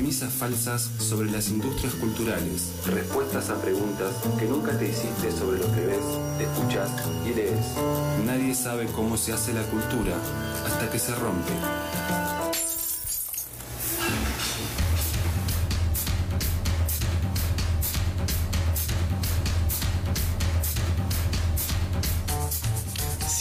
Premisas 0.00 0.32
falsas 0.32 0.90
sobre 0.98 1.30
las 1.30 1.50
industrias 1.50 1.92
culturales. 1.96 2.72
Respuestas 2.86 3.50
a 3.50 3.60
preguntas 3.60 4.14
que 4.38 4.46
nunca 4.46 4.72
te 4.78 4.88
hiciste 4.88 5.30
sobre 5.30 5.58
lo 5.58 5.70
que 5.74 5.84
ves, 5.84 6.04
escuchas 6.40 6.88
y 7.26 7.34
lees. 7.34 7.66
Nadie 8.24 8.54
sabe 8.54 8.86
cómo 8.96 9.18
se 9.18 9.34
hace 9.34 9.52
la 9.52 9.62
cultura 9.64 10.16
hasta 10.64 10.90
que 10.90 10.98
se 10.98 11.14
rompe. 11.16 11.52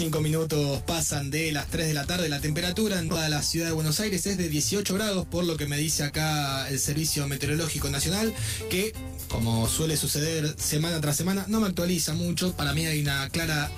Cinco 0.10 0.22
minutos 0.22 0.82
pasan 0.88 1.30
de 1.30 1.52
las 1.52 1.68
3 1.68 1.86
de 1.86 1.94
la 1.94 2.04
tarde. 2.04 2.30
La 2.30 2.42
temperatura 2.42 2.98
en 2.98 3.10
toda 3.10 3.30
la 3.30 3.44
ciudad 3.44 3.68
de 3.68 3.74
Buenos 3.74 4.00
Aires 4.00 4.26
es 4.26 4.40
de 4.40 4.50
18 4.50 4.96
grados, 4.96 5.28
por 5.28 5.44
lo 5.44 5.56
que 5.56 5.68
me 5.68 5.78
dice 5.78 6.02
acá 6.02 6.68
el 6.68 6.80
Servicio 6.80 7.28
Meteorológico 7.28 7.92
Nacional, 7.92 8.34
que 8.72 8.92
como 9.28 9.68
suele 9.68 9.98
suceder 9.98 10.56
semana 10.58 11.00
tras 11.00 11.16
semana, 11.16 11.46
no 11.48 11.60
me 11.60 11.68
actualiza 11.68 12.16
mucho. 12.16 12.54
Para 12.54 12.74
mí 12.74 12.88
hay 12.88 13.02
una 13.02 13.30
clara 13.30 13.70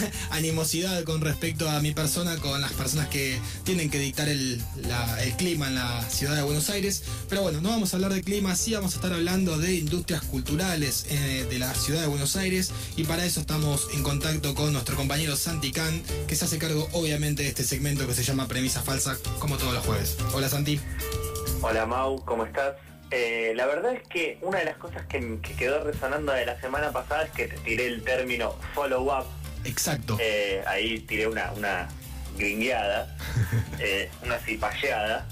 animosidad 0.30 1.02
con 1.04 1.20
respecto 1.20 1.68
a 1.68 1.80
mi 1.80 1.92
persona, 1.92 2.36
con 2.36 2.60
las 2.60 2.72
personas 2.72 3.08
que 3.08 3.38
tienen 3.64 3.90
que 3.90 3.98
dictar 3.98 4.28
el, 4.28 4.60
la- 4.82 5.22
el 5.22 5.32
clima 5.36 5.68
en 5.68 5.74
la 5.76 6.02
ciudad 6.08 6.36
de 6.36 6.42
Buenos 6.42 6.70
Aires. 6.70 7.02
Pero 7.28 7.42
bueno, 7.42 7.60
no 7.60 7.70
vamos 7.70 7.92
a 7.92 7.96
hablar 7.96 8.12
de 8.12 8.22
clima, 8.22 8.54
sí 8.56 8.74
vamos 8.74 8.92
a 8.94 8.96
estar 8.96 9.12
hablando 9.12 9.58
de 9.58 9.74
industrias 9.74 10.22
culturales 10.22 11.06
eh, 11.10 11.46
de 11.48 11.58
la 11.58 11.74
ciudad 11.74 12.00
de 12.02 12.06
Buenos 12.06 12.36
Aires. 12.36 12.70
Y 12.96 13.04
para 13.04 13.24
eso 13.24 13.40
estamos 13.40 13.88
en 13.94 14.02
contacto 14.02 14.54
con 14.54 14.72
nuestro 14.72 14.96
compañero 14.96 15.36
Santi 15.36 15.72
Can, 15.72 16.02
que 16.26 16.36
se 16.36 16.44
hace 16.44 16.58
cargo 16.58 16.88
obviamente 16.92 17.42
de 17.42 17.48
este 17.48 17.64
segmento 17.64 18.06
que 18.06 18.14
se 18.14 18.22
llama 18.22 18.48
Premisa 18.48 18.82
Falsa, 18.82 19.16
como 19.38 19.56
todos 19.58 19.74
los 19.74 19.84
jueves. 19.84 20.16
Hola 20.32 20.48
Santi. 20.48 20.80
Hola 21.62 21.86
Mau, 21.86 22.24
¿cómo 22.24 22.44
estás? 22.44 22.74
Eh, 23.10 23.52
la 23.54 23.66
verdad 23.66 23.94
es 23.94 24.06
que 24.08 24.38
una 24.42 24.58
de 24.58 24.64
las 24.64 24.76
cosas 24.78 25.06
que, 25.06 25.38
que 25.40 25.54
quedó 25.54 25.82
resonando 25.84 26.32
de 26.32 26.44
la 26.44 26.60
semana 26.60 26.92
pasada 26.92 27.22
es 27.24 27.30
que 27.30 27.46
te 27.46 27.56
tiré 27.58 27.86
el 27.86 28.02
término 28.02 28.56
follow-up. 28.74 29.26
Exacto. 29.66 30.16
Eh, 30.20 30.62
ahí 30.66 31.00
tiré 31.00 31.26
una, 31.26 31.52
una 31.52 31.88
gringueada, 32.36 33.16
eh, 33.78 34.10
una 34.24 34.38
cipalleada. 34.38 35.26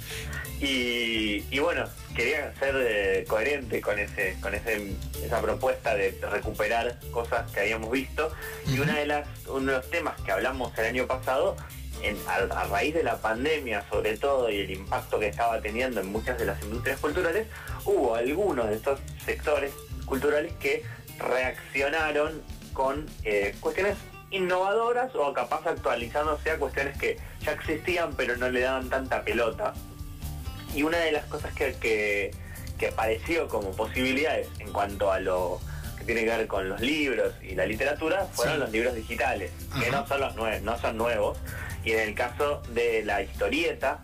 Y, 0.60 1.44
y 1.50 1.58
bueno, 1.58 1.84
quería 2.14 2.55
ser 2.58 2.74
eh, 2.78 3.24
coherente 3.28 3.80
con 3.80 3.98
ese, 3.98 4.36
con 4.40 4.55
ese, 4.55 4.92
esa 5.22 5.40
propuesta 5.42 5.94
de 5.94 6.18
recuperar 6.30 6.98
cosas 7.10 7.50
que 7.50 7.60
habíamos 7.60 7.90
visto. 7.90 8.32
Y 8.66 8.78
una 8.78 8.96
de 8.96 9.06
las, 9.06 9.27
uno 9.48 9.72
de 9.72 9.78
los 9.78 9.90
temas 9.90 10.18
que 10.22 10.32
hablamos 10.32 10.77
el 10.78 10.86
año 10.86 11.06
pasado, 11.06 11.56
en- 12.02 12.16
a, 12.28 12.36
a 12.60 12.64
raíz 12.68 12.94
de 12.94 13.02
la 13.02 13.16
pandemia 13.18 13.84
sobre 13.90 14.16
todo 14.16 14.50
y 14.50 14.60
el 14.60 14.70
impacto 14.70 15.18
que 15.18 15.28
estaba 15.28 15.60
teniendo 15.60 16.00
en 16.00 16.06
muchas 16.08 16.38
de 16.38 16.46
las 16.46 16.62
industrias 16.62 16.98
culturales, 17.00 17.46
hubo 17.84 18.14
algunos 18.14 18.68
de 18.70 18.77
estos 18.77 19.00
sectores 19.24 19.72
culturales 20.06 20.52
que 20.60 20.82
reaccionaron 21.18 22.42
con 22.72 23.06
eh, 23.24 23.55
cuestiones 23.60 23.96
innovadoras 24.36 25.14
o 25.14 25.32
capaz 25.32 25.66
actualizándose 25.66 26.50
a 26.50 26.58
cuestiones 26.58 26.96
que 26.98 27.18
ya 27.40 27.52
existían 27.52 28.14
pero 28.14 28.36
no 28.36 28.48
le 28.50 28.60
daban 28.60 28.88
tanta 28.88 29.22
pelota. 29.22 29.74
Y 30.74 30.82
una 30.82 30.98
de 30.98 31.12
las 31.12 31.24
cosas 31.27 31.54
que, 31.54 31.74
que, 31.74 32.32
que 32.78 32.88
apareció 32.88 33.48
como 33.48 33.70
posibilidades 33.72 34.48
en 34.58 34.72
cuanto 34.72 35.12
a 35.12 35.20
lo 35.20 35.60
que 35.98 36.05
tiene 36.05 36.22
que 36.24 36.36
ver 36.36 36.46
con 36.48 36.68
los 36.68 36.80
libros 36.80 37.32
y 37.42 37.55
la 37.55 37.64
literatura 37.66 38.27
fueron 38.32 38.55
Sí. 38.56 38.60
los 38.60 38.70
libros 38.70 38.94
digitales, 38.94 39.52
que 39.80 39.90
no 39.90 40.06
son 40.06 40.20
los 40.20 40.34
nuevos, 40.34 40.62
no 40.62 40.78
son 40.78 40.96
nuevos. 40.98 41.38
Y 41.84 41.92
en 41.92 42.00
el 42.00 42.14
caso 42.14 42.60
de 42.70 43.05
la 43.05 43.22
historieta, 43.22 44.02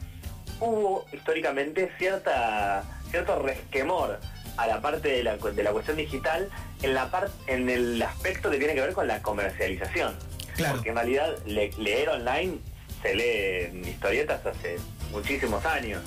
hubo 0.60 1.04
históricamente 1.12 1.90
cierta 1.98 2.84
cierto 3.10 3.40
resquemor 3.42 4.20
a 4.62 4.66
la 4.66 4.80
parte 4.80 5.08
de 5.08 5.22
la, 5.22 5.36
de 5.36 5.62
la 5.62 5.70
cuestión 5.72 5.96
digital 5.96 6.48
en 6.82 6.94
la 6.94 7.10
parte 7.10 7.32
en 7.46 7.68
el 7.70 8.00
aspecto 8.02 8.50
que 8.50 8.58
tiene 8.58 8.74
que 8.74 8.80
ver 8.80 8.92
con 8.92 9.06
la 9.06 9.20
comercialización. 9.22 10.14
Claro. 10.56 10.74
Porque 10.76 10.90
en 10.90 10.96
realidad 10.96 11.36
le- 11.46 11.70
leer 11.78 12.08
online 12.10 12.58
se 13.02 13.14
lee 13.14 13.88
historietas 13.88 14.44
hace 14.44 14.76
muchísimos 15.12 15.64
años. 15.64 16.02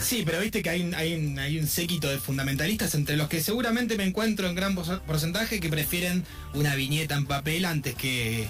Sí, 0.00 0.24
pero 0.26 0.40
viste 0.40 0.60
que 0.62 0.70
hay, 0.70 0.82
un- 0.82 0.94
hay, 0.94 1.14
un, 1.14 1.38
hay 1.38 1.58
un 1.58 1.68
séquito 1.68 2.08
de 2.10 2.18
fundamentalistas 2.18 2.94
entre 2.96 3.16
los 3.16 3.28
que 3.28 3.40
seguramente 3.40 3.96
me 3.96 4.02
encuentro 4.04 4.48
en 4.48 4.56
gran 4.56 4.74
porcentaje 4.74 5.60
que 5.60 5.68
prefieren 5.68 6.24
una 6.54 6.74
viñeta 6.74 7.14
en 7.14 7.26
papel 7.26 7.64
antes 7.64 7.94
que, 7.94 8.48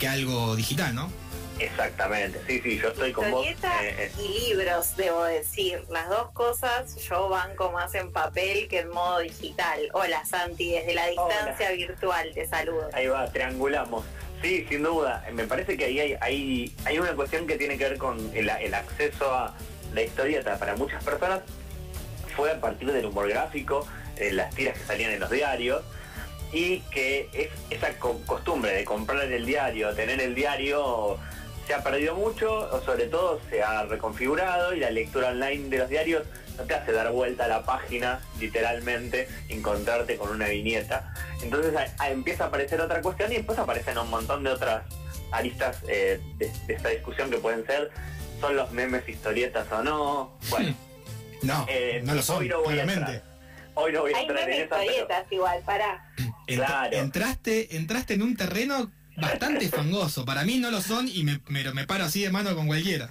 que 0.00 0.08
algo 0.08 0.56
digital, 0.56 0.94
¿no? 0.94 1.10
Exactamente, 1.58 2.40
sí, 2.46 2.60
sí, 2.62 2.78
yo 2.78 2.88
estoy 2.88 3.12
con 3.12 3.30
vos. 3.30 3.46
Eh, 3.46 3.56
eh, 3.62 4.12
y 4.18 4.48
libros, 4.50 4.96
debo 4.96 5.24
decir. 5.24 5.84
Las 5.90 6.08
dos 6.08 6.30
cosas 6.32 6.96
yo 6.96 7.28
banco 7.28 7.72
más 7.72 7.94
en 7.94 8.12
papel 8.12 8.68
que 8.68 8.80
en 8.80 8.90
modo 8.90 9.20
digital. 9.20 9.88
Hola 9.94 10.24
Santi, 10.26 10.72
desde 10.72 10.94
la 10.94 11.06
distancia 11.06 11.70
virtual 11.72 12.30
te 12.34 12.46
saludo. 12.46 12.90
Ahí 12.92 13.06
va, 13.06 13.26
triangulamos. 13.32 14.04
Sí, 14.42 14.66
sin 14.68 14.82
duda. 14.82 15.24
Me 15.32 15.44
parece 15.44 15.76
que 15.78 15.86
ahí 15.86 15.98
hay, 15.98 16.16
hay, 16.20 16.74
hay 16.84 16.98
una 16.98 17.14
cuestión 17.14 17.46
que 17.46 17.56
tiene 17.56 17.78
que 17.78 17.84
ver 17.88 17.98
con 17.98 18.18
el, 18.36 18.48
el 18.50 18.74
acceso 18.74 19.32
a 19.32 19.54
la 19.94 20.02
historieta 20.02 20.58
para 20.58 20.76
muchas 20.76 21.02
personas. 21.02 21.40
Fue 22.36 22.50
a 22.50 22.60
partir 22.60 22.92
del 22.92 23.06
humor 23.06 23.28
gráfico, 23.30 23.86
eh, 24.16 24.30
las 24.32 24.54
tiras 24.54 24.76
que 24.76 24.84
salían 24.84 25.10
en 25.12 25.20
los 25.20 25.30
diarios, 25.30 25.82
y 26.52 26.80
que 26.90 27.30
es, 27.32 27.48
esa 27.70 27.98
co- 27.98 28.20
costumbre 28.26 28.72
de 28.72 28.84
comprar 28.84 29.24
el 29.24 29.46
diario, 29.46 29.94
tener 29.94 30.20
el 30.20 30.34
diario, 30.34 31.18
se 31.66 31.74
ha 31.74 31.82
perdido 31.82 32.14
mucho, 32.14 32.70
o 32.70 32.80
sobre 32.84 33.06
todo 33.06 33.40
se 33.50 33.62
ha 33.62 33.84
reconfigurado, 33.84 34.74
y 34.74 34.80
la 34.80 34.90
lectura 34.90 35.28
online 35.28 35.68
de 35.68 35.78
los 35.78 35.88
diarios 35.88 36.24
no 36.56 36.64
te 36.64 36.74
hace 36.74 36.92
dar 36.92 37.10
vuelta 37.12 37.44
a 37.44 37.48
la 37.48 37.64
página, 37.64 38.20
literalmente, 38.40 39.28
encontrarte 39.48 40.16
con 40.16 40.30
una 40.30 40.48
viñeta. 40.48 41.12
Entonces 41.42 41.74
a- 41.76 42.02
a- 42.02 42.10
empieza 42.10 42.44
a 42.44 42.46
aparecer 42.48 42.80
otra 42.80 43.02
cuestión 43.02 43.30
y 43.32 43.36
después 43.36 43.58
aparecen 43.58 43.98
un 43.98 44.08
montón 44.10 44.42
de 44.44 44.50
otras 44.50 44.82
aristas 45.32 45.78
eh, 45.88 46.20
de, 46.38 46.50
de 46.66 46.74
esta 46.74 46.88
discusión 46.90 47.30
que 47.30 47.38
pueden 47.38 47.66
ser, 47.66 47.90
¿son 48.40 48.56
los 48.56 48.70
memes 48.72 49.06
historietas 49.08 49.70
o 49.72 49.82
no? 49.82 50.38
Bueno, 50.50 50.74
No, 51.42 51.66
eh, 51.68 52.00
no 52.04 52.14
lo 52.14 52.22
son, 52.22 52.38
hoy 52.38 52.48
no 52.48 52.62
voy 52.62 52.78
a 52.78 52.84
claramente. 52.84 53.12
entrar. 53.16 53.36
Hoy 53.74 53.92
no 53.92 54.00
voy 54.00 54.14
a 54.14 54.16
Hay 54.16 54.22
entrar 54.24 54.48
en 54.48 54.60
esa, 54.62 54.76
pero- 54.76 54.82
historietas 54.90 55.32
igual, 55.32 55.62
para. 55.66 56.12
Ent- 56.46 56.56
Claro. 56.56 56.96
entraste, 56.96 57.76
entraste 57.76 58.14
en 58.14 58.22
un 58.22 58.36
terreno 58.36 58.90
bastante 59.16 59.68
fangoso. 59.68 60.24
Para 60.24 60.44
mí 60.44 60.58
no 60.58 60.70
lo 60.70 60.80
son 60.80 61.08
y 61.08 61.24
me, 61.24 61.40
me, 61.48 61.86
paro 61.86 62.04
así 62.04 62.22
de 62.22 62.30
mano 62.30 62.54
con 62.54 62.66
cualquiera. 62.66 63.10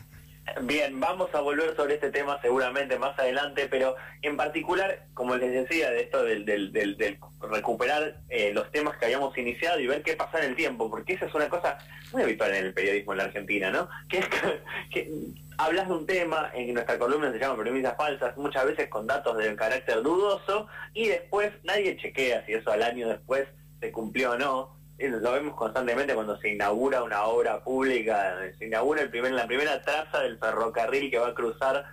Bien, 0.61 0.99
vamos 0.99 1.33
a 1.33 1.39
volver 1.39 1.75
sobre 1.75 1.95
este 1.95 2.11
tema 2.11 2.39
seguramente 2.39 2.99
más 2.99 3.17
adelante, 3.17 3.67
pero 3.67 3.95
en 4.21 4.37
particular, 4.37 5.07
como 5.15 5.35
les 5.35 5.51
decía, 5.51 5.89
de 5.89 6.01
esto 6.01 6.23
del, 6.23 6.45
del- 6.45 7.17
recuperar 7.49 8.21
eh, 8.29 8.51
los 8.53 8.71
temas 8.71 8.95
que 8.97 9.05
habíamos 9.05 9.35
iniciado 9.37 9.79
y 9.79 9.87
ver 9.87 10.03
qué 10.03 10.15
pasa 10.15 10.37
en 10.39 10.51
el 10.51 10.55
tiempo, 10.55 10.87
porque 10.89 11.13
esa 11.13 11.25
es 11.25 11.33
una 11.33 11.49
cosa 11.49 11.79
muy 12.13 12.21
habitual 12.21 12.53
en 12.53 12.65
el 12.65 12.73
periodismo 12.75 13.13
en 13.13 13.17
la 13.17 13.23
Argentina, 13.23 13.71
¿no? 13.71 13.89
Que 14.07 14.19
es 14.19 14.27
que, 14.27 14.61
que 14.91 15.11
hablas 15.57 15.87
de 15.87 15.93
un 15.95 16.05
tema, 16.05 16.51
en 16.53 16.73
nuestra 16.75 16.99
columna 16.99 17.31
se 17.31 17.39
llama 17.39 17.61
premisas 17.61 17.97
falsas, 17.97 18.37
muchas 18.37 18.65
veces 18.65 18.87
con 18.87 19.07
datos 19.07 19.35
de 19.37 19.55
carácter 19.55 20.03
dudoso, 20.03 20.67
y 20.93 21.07
después 21.07 21.51
nadie 21.63 21.97
chequea 21.97 22.45
si 22.45 22.53
eso 22.53 22.71
al 22.71 22.83
año 22.83 23.07
después 23.09 23.47
se 23.79 23.91
cumplió 23.91 24.33
o 24.33 24.37
no. 24.37 24.74
Lo 24.97 25.31
vemos 25.33 25.55
constantemente 25.55 26.13
cuando 26.13 26.37
se 26.37 26.49
inaugura 26.49 27.03
una 27.03 27.25
obra 27.25 27.61
pública, 27.63 28.37
se 28.57 28.65
inaugura 28.65 29.01
el 29.01 29.09
primer, 29.09 29.33
la 29.33 29.45
primera 29.45 29.81
traza 29.81 30.21
del 30.21 30.39
ferrocarril 30.39 31.11
que 31.11 31.19
va 31.19 31.29
a 31.29 31.33
cruzar 31.33 31.85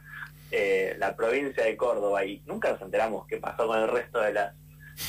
eh, 0.52 0.94
la 0.98 1.16
provincia 1.16 1.64
de 1.64 1.76
Córdoba 1.76 2.24
y 2.24 2.42
nunca 2.46 2.70
nos 2.70 2.80
enteramos 2.80 3.26
qué 3.26 3.38
pasó 3.38 3.66
con 3.66 3.78
el 3.78 3.88
resto 3.88 4.20
de 4.20 4.32
las, 4.32 4.54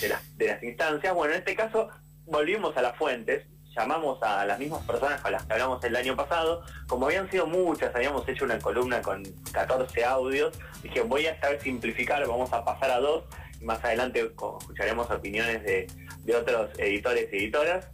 de 0.02 0.10
las, 0.10 0.38
de 0.38 0.48
las 0.48 0.64
instancias. 0.64 1.14
Bueno, 1.14 1.34
en 1.34 1.40
este 1.40 1.56
caso 1.56 1.90
volvimos 2.26 2.76
a 2.78 2.82
las 2.82 2.98
fuentes, 2.98 3.46
llamamos 3.76 4.22
a 4.24 4.46
las 4.46 4.58
mismas 4.58 4.84
personas 4.86 5.24
a 5.24 5.30
las 5.30 5.46
que 5.46 5.54
hablamos 5.54 5.84
el 5.84 5.96
año 5.96 6.16
pasado, 6.16 6.64
como 6.88 7.06
habían 7.06 7.30
sido 7.30 7.46
muchas, 7.46 7.94
habíamos 7.96 8.28
hecho 8.28 8.46
una 8.46 8.58
columna 8.60 9.02
con 9.02 9.24
14 9.52 10.06
audios, 10.06 10.58
dije 10.82 11.02
voy 11.02 11.28
a 11.28 11.32
esta 11.32 11.50
vez 11.50 11.62
simplificar, 11.62 12.26
vamos 12.28 12.52
a 12.54 12.64
pasar 12.64 12.90
a 12.90 13.00
dos 13.00 13.26
y 13.60 13.66
más 13.66 13.84
adelante 13.84 14.22
escucharemos 14.22 15.12
opiniones 15.12 15.64
de, 15.64 15.88
de 16.24 16.36
otros 16.36 16.70
editores 16.78 17.30
y 17.32 17.38
editoras. 17.38 17.88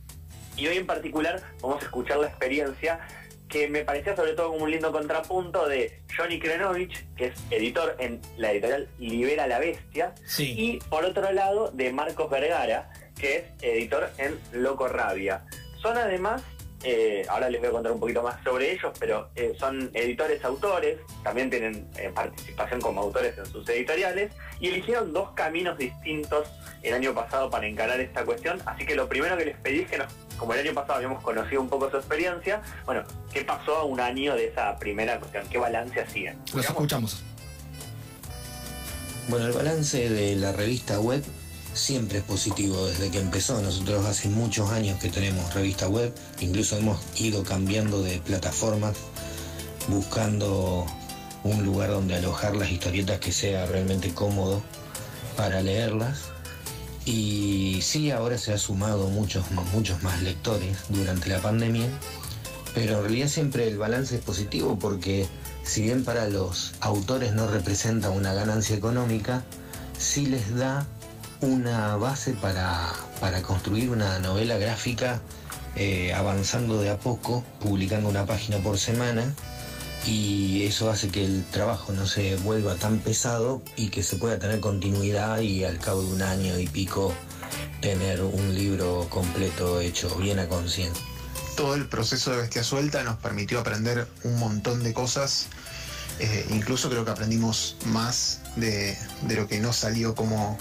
Y 0.56 0.68
hoy 0.68 0.78
en 0.78 0.86
particular 0.86 1.42
vamos 1.62 1.82
a 1.82 1.86
escuchar 1.86 2.18
la 2.18 2.28
experiencia 2.28 3.00
que 3.48 3.68
me 3.68 3.84
parecía 3.84 4.16
sobre 4.16 4.34
todo 4.34 4.50
como 4.52 4.66
un 4.66 4.72
lindo 4.72 4.92
contrapunto 4.92 5.68
de 5.68 6.02
Johnny 6.16 6.40
Krenovich, 6.40 7.06
que 7.16 7.28
es 7.28 7.34
editor 7.50 7.96
en 7.98 8.22
la 8.38 8.52
editorial 8.52 8.88
Libera 9.00 9.48
la 9.48 9.58
Bestia, 9.58 10.14
Sí. 10.26 10.54
y 10.56 10.80
por 10.90 11.04
otro 11.04 11.32
lado 11.32 11.72
de 11.72 11.92
Marcos 11.92 12.30
Vergara, 12.30 12.92
que 13.20 13.38
es 13.38 13.44
editor 13.64 14.12
en 14.20 14.38
Loco 14.54 14.88
Rabia. 14.88 15.46
Son 15.82 15.98
además, 15.98 16.44
eh, 16.84 17.26
ahora 17.30 17.50
les 17.50 17.60
voy 17.60 17.70
a 17.70 17.72
contar 17.72 17.92
un 17.92 18.00
poquito 18.00 18.24
más 18.24 18.42
sobre 18.44 18.72
ellos, 18.72 18.92
pero 19.00 19.30
eh, 19.36 19.54
son 19.60 19.92
editores 19.94 20.44
autores, 20.46 20.98
también 21.24 21.50
tienen 21.50 21.88
eh, 21.98 22.12
participación 22.14 22.80
como 22.80 23.02
autores 23.02 23.38
en 23.38 23.46
sus 23.46 23.68
editoriales, 23.70 24.32
y 24.60 24.70
eligieron 24.70 25.12
dos 25.12 25.32
caminos 25.32 25.78
distintos 25.78 26.48
el 26.82 26.94
año 26.94 27.14
pasado 27.14 27.50
para 27.50 27.68
encarar 27.68 28.00
esta 28.00 28.24
cuestión, 28.24 28.62
así 28.66 28.86
que 28.86 28.96
lo 28.96 29.10
primero 29.10 29.36
que 29.38 29.46
les 29.46 29.58
pedí 29.58 29.80
es 29.80 29.90
que 29.90 29.98
nos, 29.98 30.14
como 30.38 30.54
el 30.54 30.62
año 30.62 30.74
pasado 30.74 30.96
habíamos 30.96 31.22
conocido 31.22 31.62
un 31.62 31.70
poco 31.70 31.90
su 31.92 31.98
experiencia, 31.98 32.62
bueno, 32.86 33.04
¿qué 33.34 33.44
pasó 33.44 33.76
a 33.76 33.84
un 33.84 34.00
año 34.00 34.36
de 34.36 34.48
esa 34.48 34.78
primera 34.80 35.20
cuestión? 35.20 35.48
¿Qué 35.50 35.58
balance 35.58 36.00
hacían? 36.00 36.38
Los 36.54 36.66
Escuchamos. 36.66 37.14
escuchamos. 37.14 37.24
Bueno, 39.28 39.46
el 39.46 39.54
balance 39.54 40.10
de 40.10 40.36
la 40.38 40.54
revista 40.54 41.00
web 41.00 41.24
siempre 41.80 42.20
es 42.20 42.24
positivo 42.24 42.86
desde 42.86 43.10
que 43.10 43.20
empezó. 43.20 43.62
Nosotros 43.62 44.06
hace 44.06 44.30
muchos 44.30 44.70
años 44.72 45.00
que 45.00 45.10
tenemos 45.10 45.54
revista 45.54 45.88
web, 45.88 46.14
incluso 46.40 46.78
hemos 46.78 47.00
ido 47.16 47.44
cambiando 47.44 48.02
de 48.04 48.20
plataformas, 48.20 48.96
buscando 49.88 50.86
un 51.44 51.64
lugar 51.64 51.92
donde 51.92 52.16
alojar 52.16 52.56
las 52.56 52.72
historietas 52.72 53.20
que 53.20 53.32
sea 53.32 53.66
realmente 53.66 54.14
cómodo 54.14 54.62
para 55.36 55.62
leerlas. 55.62 56.20
Y 57.06 57.80
sí, 57.82 58.12
ahora 58.12 58.38
se 58.38 58.54
ha 58.54 58.58
sumado 58.58 59.08
muchos, 59.08 59.50
muchos 59.74 60.04
más 60.04 60.22
lectores 60.22 60.78
durante 60.90 61.30
la 61.30 61.42
pandemia, 61.42 61.88
pero 62.76 62.98
en 62.98 63.04
realidad 63.04 63.28
siempre 63.30 63.68
el 63.68 63.78
balance 63.78 64.18
es 64.18 64.22
positivo 64.22 64.78
porque 64.78 65.28
si 65.64 65.84
bien 65.84 66.04
para 66.04 66.28
los 66.28 66.74
autores 66.82 67.34
no 67.34 67.48
representa 67.48 68.10
una 68.10 68.34
ganancia 68.34 68.76
económica, 68.76 69.44
sí 69.98 70.26
les 70.28 70.56
da 70.56 70.86
una 71.42 71.96
base 71.96 72.34
para, 72.34 72.94
para 73.20 73.42
construir 73.42 73.90
una 73.90 74.20
novela 74.20 74.58
gráfica 74.58 75.22
eh, 75.76 76.14
avanzando 76.14 76.82
de 76.82 76.90
a 76.90 76.98
poco, 76.98 77.44
publicando 77.60 78.10
una 78.10 78.26
página 78.26 78.58
por 78.58 78.78
semana 78.78 79.34
y 80.06 80.64
eso 80.64 80.90
hace 80.90 81.10
que 81.10 81.24
el 81.24 81.44
trabajo 81.46 81.94
no 81.94 82.08
se 82.08 82.36
vuelva 82.38 82.76
tan 82.76 83.00
pesado 83.00 83.62
y 83.76 83.90
que 83.90 84.04
se 84.04 84.16
pueda 84.16 84.40
tener 84.40 84.60
continuidad 84.60 85.40
y 85.40 85.64
al 85.64 85.78
cabo 85.80 86.02
de 86.02 86.14
un 86.14 86.22
año 86.22 86.58
y 86.60 86.68
pico 86.68 87.14
tener 87.82 88.22
un 88.22 88.56
libro 88.56 89.08
completo 89.10 89.80
hecho 89.80 90.14
bien 90.16 90.40
a 90.40 90.48
conciencia. 90.48 91.04
Todo 91.56 91.76
el 91.76 91.88
proceso 91.88 92.32
de 92.32 92.38
Bestia 92.38 92.64
Suelta 92.64 93.04
nos 93.04 93.18
permitió 93.18 93.60
aprender 93.60 94.08
un 94.24 94.40
montón 94.40 94.84
de 94.84 94.94
cosas, 94.94 95.48
eh, 96.20 96.46
incluso 96.50 96.90
creo 96.90 97.06
que 97.06 97.12
aprendimos 97.12 97.78
más 97.86 98.40
de, 98.58 98.98
lo 99.30 99.48
que 99.48 99.60
no 99.60 99.72
salió 99.72 100.16
como, 100.16 100.58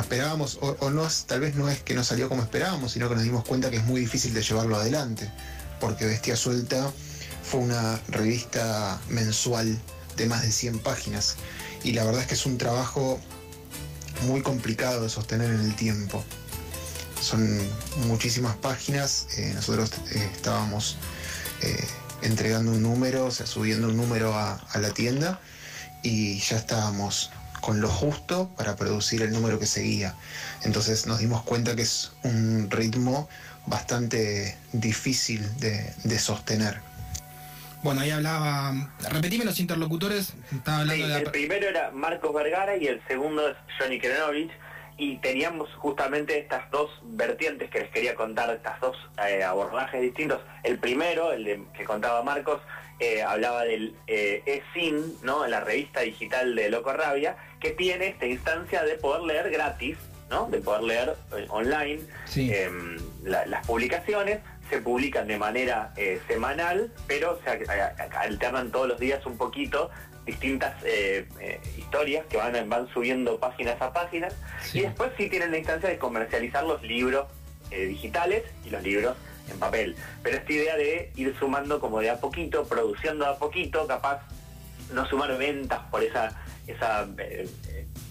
esperábamos, 0.00 0.58
o, 0.60 0.90
no, 0.90 1.06
tal 1.26 1.40
vez 1.40 1.54
no 1.54 1.68
es 1.68 1.80
que 1.82 1.94
no 1.94 2.02
salió 2.02 2.28
como 2.28 2.42
esperábamos, 2.42 2.92
sino 2.92 3.08
que 3.08 3.14
nos 3.14 3.22
dimos 3.22 3.44
cuenta 3.44 3.70
que 3.70 3.76
es 3.76 3.84
muy 3.84 4.00
difícil 4.00 4.34
de 4.34 4.42
llevarlo 4.42 4.76
adelante, 4.76 5.30
porque 5.80 6.04
Bestia 6.04 6.34
Suelta 6.36 6.90
fue 7.44 7.60
una 7.60 8.00
revista 8.08 9.00
mensual 9.08 9.78
de 10.16 10.26
más 10.26 10.42
de 10.42 10.50
100 10.50 10.80
páginas 10.80 11.36
y 11.84 11.92
la 11.92 12.04
verdad 12.04 12.22
es 12.22 12.26
que 12.26 12.34
es 12.34 12.44
un 12.44 12.58
trabajo 12.58 13.20
muy 14.22 14.42
complicado 14.42 15.02
de 15.02 15.08
sostener 15.08 15.50
en 15.50 15.60
el 15.60 15.76
tiempo. 15.76 16.24
Son 17.20 17.58
muchísimas 18.06 18.56
páginas, 18.56 19.28
eh, 19.36 19.52
nosotros 19.54 19.92
eh, 20.10 20.28
estábamos 20.34 20.96
entregando 22.22 22.72
un 22.72 22.82
número, 22.82 23.26
o 23.26 23.30
sea, 23.30 23.46
subiendo 23.46 23.88
un 23.88 23.96
número 23.96 24.34
a, 24.34 24.54
a 24.54 24.78
la 24.78 24.90
tienda 24.90 25.40
y 26.02 26.38
ya 26.38 26.56
estábamos 26.56 27.30
con 27.60 27.80
lo 27.80 27.88
justo 27.88 28.50
para 28.56 28.76
producir 28.76 29.22
el 29.22 29.32
número 29.32 29.58
que 29.58 29.66
seguía. 29.66 30.14
Entonces 30.62 31.06
nos 31.06 31.18
dimos 31.18 31.42
cuenta 31.42 31.74
que 31.74 31.82
es 31.82 32.12
un 32.22 32.70
ritmo 32.70 33.28
bastante 33.66 34.56
difícil 34.72 35.58
de, 35.58 35.92
de 36.04 36.18
sostener. 36.18 36.80
Bueno, 37.82 38.00
ahí 38.00 38.10
hablaba. 38.10 38.74
Repetime 39.10 39.44
los 39.44 39.60
interlocutores. 39.60 40.34
Estaba 40.52 40.78
hablando 40.78 40.94
sí, 40.94 41.02
de 41.02 41.08
la... 41.08 41.18
El 41.18 41.30
primero 41.30 41.68
era 41.68 41.90
Marcos 41.92 42.34
Vergara 42.34 42.76
y 42.76 42.86
el 42.86 43.00
segundo 43.06 43.48
es 43.48 43.56
Johnny 43.78 44.00
Krenovich. 44.00 44.50
Y 45.00 45.18
teníamos 45.18 45.72
justamente 45.76 46.38
estas 46.38 46.68
dos 46.72 46.90
vertientes 47.04 47.70
que 47.70 47.78
les 47.80 47.90
quería 47.90 48.14
contar, 48.16 48.50
estas 48.50 48.80
dos 48.80 48.96
eh, 49.28 49.44
abordajes 49.44 50.02
distintos. 50.02 50.40
El 50.64 50.78
primero, 50.78 51.32
el 51.32 51.44
de, 51.44 51.62
que 51.72 51.84
contaba 51.84 52.22
Marcos, 52.24 52.60
eh, 52.98 53.22
hablaba 53.22 53.62
del 53.62 53.94
eh, 54.08 54.42
e-SIN, 54.44 55.18
¿no? 55.22 55.46
la 55.46 55.60
revista 55.60 56.00
digital 56.00 56.56
de 56.56 56.68
Loco 56.68 56.92
Rabia, 56.92 57.36
que 57.60 57.70
tiene 57.70 58.08
esta 58.08 58.26
instancia 58.26 58.82
de 58.82 58.96
poder 58.96 59.22
leer 59.22 59.50
gratis, 59.50 59.96
¿no? 60.30 60.46
de 60.50 60.58
poder 60.60 60.82
leer 60.82 61.16
eh, 61.36 61.46
online 61.48 62.00
Sí. 62.24 62.52
em, 62.52 62.96
la- 63.22 63.46
las 63.46 63.64
publicaciones 63.68 64.40
se 64.68 64.80
publican 64.82 65.28
de 65.28 65.38
manera 65.38 65.94
semanal, 66.26 66.92
pero 67.06 67.38
se 67.42 67.64
alternan 68.18 68.70
todos 68.70 68.86
los 68.88 68.98
días 69.00 69.24
un 69.24 69.38
poquito 69.38 69.90
distintas 70.28 70.74
eh, 70.84 71.26
eh, 71.40 71.58
historias 71.78 72.26
que 72.26 72.36
van, 72.36 72.68
van 72.68 72.86
subiendo 72.92 73.40
páginas 73.40 73.80
a 73.80 73.92
páginas 73.92 74.34
Sí. 74.62 74.80
y 74.80 74.82
después 74.82 75.10
sí 75.16 75.30
tienen 75.30 75.50
la 75.50 75.58
instancia 75.58 75.88
de 75.88 75.98
comercializar 75.98 76.64
los 76.64 76.82
libros 76.82 77.26
eh, 77.70 77.86
digitales 77.86 78.42
y 78.64 78.70
los 78.70 78.82
libros 78.82 79.16
en 79.50 79.58
papel. 79.58 79.96
Pero 80.22 80.36
esta 80.36 80.52
idea 80.52 80.76
de 80.76 81.10
ir 81.16 81.34
sumando 81.38 81.80
como 81.80 82.00
de 82.00 82.10
a 82.10 82.20
poquito, 82.20 82.64
produciendo 82.68 83.24
a 83.26 83.38
poquito, 83.38 83.86
capaz 83.86 84.20
no 84.92 85.06
sumar 85.08 85.36
ventas 85.38 85.80
por 85.90 86.02
esa, 86.02 86.30
esa 86.66 87.08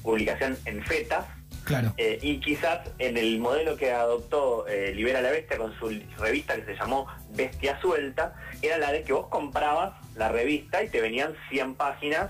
publicación 0.02 0.58
en 0.66 0.84
fetas, 0.84 1.26
Claro. 1.68 1.94
eh, 1.98 2.18
y 2.22 2.40
quizás 2.40 2.80
en 2.98 3.18
el 3.18 3.40
modelo 3.40 3.76
que 3.76 3.92
adoptó 3.92 4.66
eh, 4.68 4.94
Libera 4.96 5.22
la 5.22 5.32
Bestia 5.32 5.58
con 5.58 5.78
su 5.78 5.90
revista 6.18 6.56
que 6.56 6.64
se 6.64 6.76
llamó 6.76 7.08
Bestia 7.32 7.80
Suelta, 7.82 8.36
era 8.62 8.78
la 8.78 8.94
de 8.94 9.04
que 9.04 9.12
vos 9.12 9.28
comprabas 9.28 9.94
la 10.16 10.30
revista 10.30 10.82
y 10.82 10.88
te 10.88 11.02
venían 11.02 11.36
100 11.50 11.76
páginas 11.76 12.30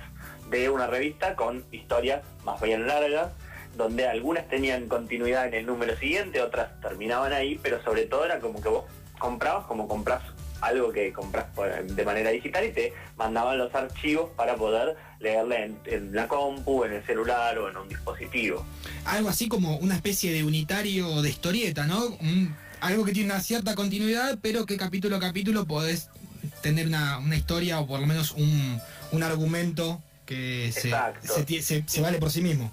de 0.50 0.70
una 0.72 0.88
revista 0.88 1.36
con 1.36 1.64
historias 1.72 2.24
más 2.44 2.60
bien 2.62 2.88
largas, 2.88 3.32
donde 3.76 4.08
algunas 4.08 4.48
tenían 4.50 4.88
continuidad 4.88 5.48
en 5.48 5.54
el 5.54 5.66
número 5.68 5.96
siguiente, 5.98 6.42
otras 6.42 6.82
terminaban 6.82 7.32
ahí, 7.32 7.60
pero 7.62 7.82
sobre 7.84 8.06
todo 8.06 8.26
era 8.26 8.40
como 8.40 8.60
que 8.60 8.70
vos 8.70 8.86
comprabas 9.20 9.66
como 9.68 9.88
compras 9.88 10.24
algo 10.62 10.92
que 10.92 11.14
compras 11.14 11.46
de 11.84 12.04
manera 12.04 12.32
digital 12.32 12.66
y 12.66 12.72
te 12.72 12.94
mandaban 13.16 13.60
los 13.60 13.74
archivos 13.76 14.32
para 14.36 14.56
poder 14.56 14.96
leerla 15.20 15.66
en, 15.66 15.78
en 15.86 16.14
la 16.16 16.28
compu, 16.28 16.84
en 16.84 16.94
el 16.94 17.06
celular 17.06 17.58
o 17.58 17.70
en 17.70 17.78
un 17.78 17.90
dispositivo. 17.90 18.66
Algo 19.06 19.30
así 19.30 19.48
como 19.48 19.78
una 19.78 19.96
especie 19.96 20.32
de 20.32 20.44
unitario 20.44 21.22
de 21.22 21.30
historieta, 21.30 21.86
¿no? 21.86 22.06
Un- 22.22 22.56
algo 22.80 23.04
que 23.06 23.12
tiene 23.12 23.32
una 23.34 23.42
cierta 23.42 23.74
continuidad, 23.74 24.38
pero 24.42 24.66
que 24.68 24.78
capítulo 24.78 25.16
a 25.16 25.20
capítulo 25.20 25.66
podés 25.66 26.10
tener 26.62 26.86
una, 26.88 27.18
una 27.18 27.36
historia 27.36 27.80
o 27.80 27.88
por 27.88 28.00
lo 28.00 28.06
menos 28.06 28.34
un, 28.34 28.80
un 29.12 29.24
argumento 29.24 30.02
que 30.28 30.72
se- 30.74 31.84
se 31.88 32.02
vale 32.02 32.20
por 32.20 32.30
sí 32.30 32.42
mismo. 32.42 32.72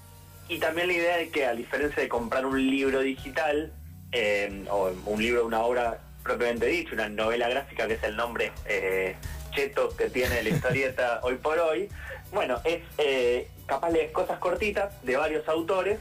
Y 0.48 0.58
también 0.58 0.88
la 0.88 0.92
idea 0.92 1.16
de 1.16 1.30
que 1.30 1.46
a 1.46 1.54
diferencia 1.54 2.02
de 2.02 2.08
comprar 2.08 2.44
un 2.44 2.60
libro 2.70 3.00
digital, 3.00 3.72
eh, 4.12 4.64
o 4.70 4.92
un 5.06 5.22
libro, 5.22 5.46
una 5.46 5.60
obra 5.60 5.98
propiamente 6.22 6.66
dicho, 6.66 6.94
una 6.94 7.08
novela 7.08 7.48
gráfica 7.48 7.86
que 7.86 7.94
es 7.94 8.02
el 8.02 8.16
nombre 8.16 8.52
eh, 8.66 9.14
que 9.54 10.10
tiene 10.10 10.42
la 10.42 10.48
historieta 10.48 11.20
hoy 11.22 11.36
por 11.36 11.58
hoy, 11.58 11.88
bueno, 12.32 12.60
es 12.64 12.80
eh, 12.98 13.48
capaz 13.66 13.90
de 13.92 14.10
cosas 14.12 14.38
cortitas 14.38 14.92
de 15.04 15.16
varios 15.16 15.46
autores, 15.48 15.98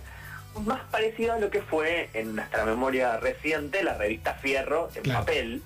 más 0.65 0.81
parecido 0.91 1.33
a 1.33 1.39
lo 1.39 1.50
que 1.50 1.62
fue 1.62 2.10
en 2.13 2.36
nuestra 2.36 2.65
memoria 2.65 3.17
reciente 3.17 3.83
la 3.83 3.95
revista 3.98 4.33
Fierro 4.36 4.89
en 4.95 5.03
Claro. 5.03 5.19
papel, 5.22 5.62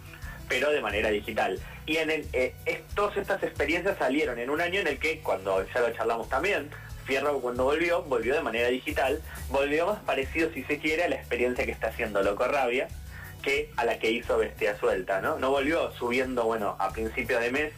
pero 0.47 0.69
de 0.71 0.81
manera 0.81 1.09
digital. 1.09 1.59
Y 1.85 1.97
en 1.97 2.11
el, 2.11 2.27
eh, 2.33 2.53
es- 2.65 2.81
todas 2.95 3.15
estas 3.17 3.41
experiencias 3.43 3.97
salieron 3.97 4.39
en 4.39 4.49
un 4.49 4.61
año 4.61 4.79
en 4.81 4.87
el 4.87 4.99
que, 4.99 5.19
cuando 5.19 5.65
ya 5.73 5.79
lo 5.81 5.91
charlamos 5.93 6.29
también, 6.29 6.69
Fierro 7.05 7.39
cuando 7.39 7.63
volvió, 7.63 8.03
volvió 8.03 8.35
de 8.35 8.41
manera 8.41 8.67
digital, 8.67 9.21
volvió 9.49 9.87
más 9.87 9.99
parecido, 10.03 10.49
si 10.53 10.63
se 10.63 10.77
quiere, 10.77 11.05
a 11.05 11.09
la 11.09 11.15
experiencia 11.15 11.65
que 11.65 11.71
está 11.71 11.87
haciendo 11.87 12.21
Loco 12.21 12.45
Rabia, 12.47 12.87
que 13.47 13.71
a 13.77 13.85
la 13.85 13.97
que 13.97 14.11
hizo 14.11 14.37
Bestia 14.37 14.77
Suelta, 14.77 15.21
¿no? 15.21 15.39
No 15.39 15.51
volvió 15.51 15.93
subiendo, 15.93 16.43
bueno, 16.43 16.75
a 16.79 16.91
principio 16.91 17.39
de 17.39 17.49
mes 17.49 17.71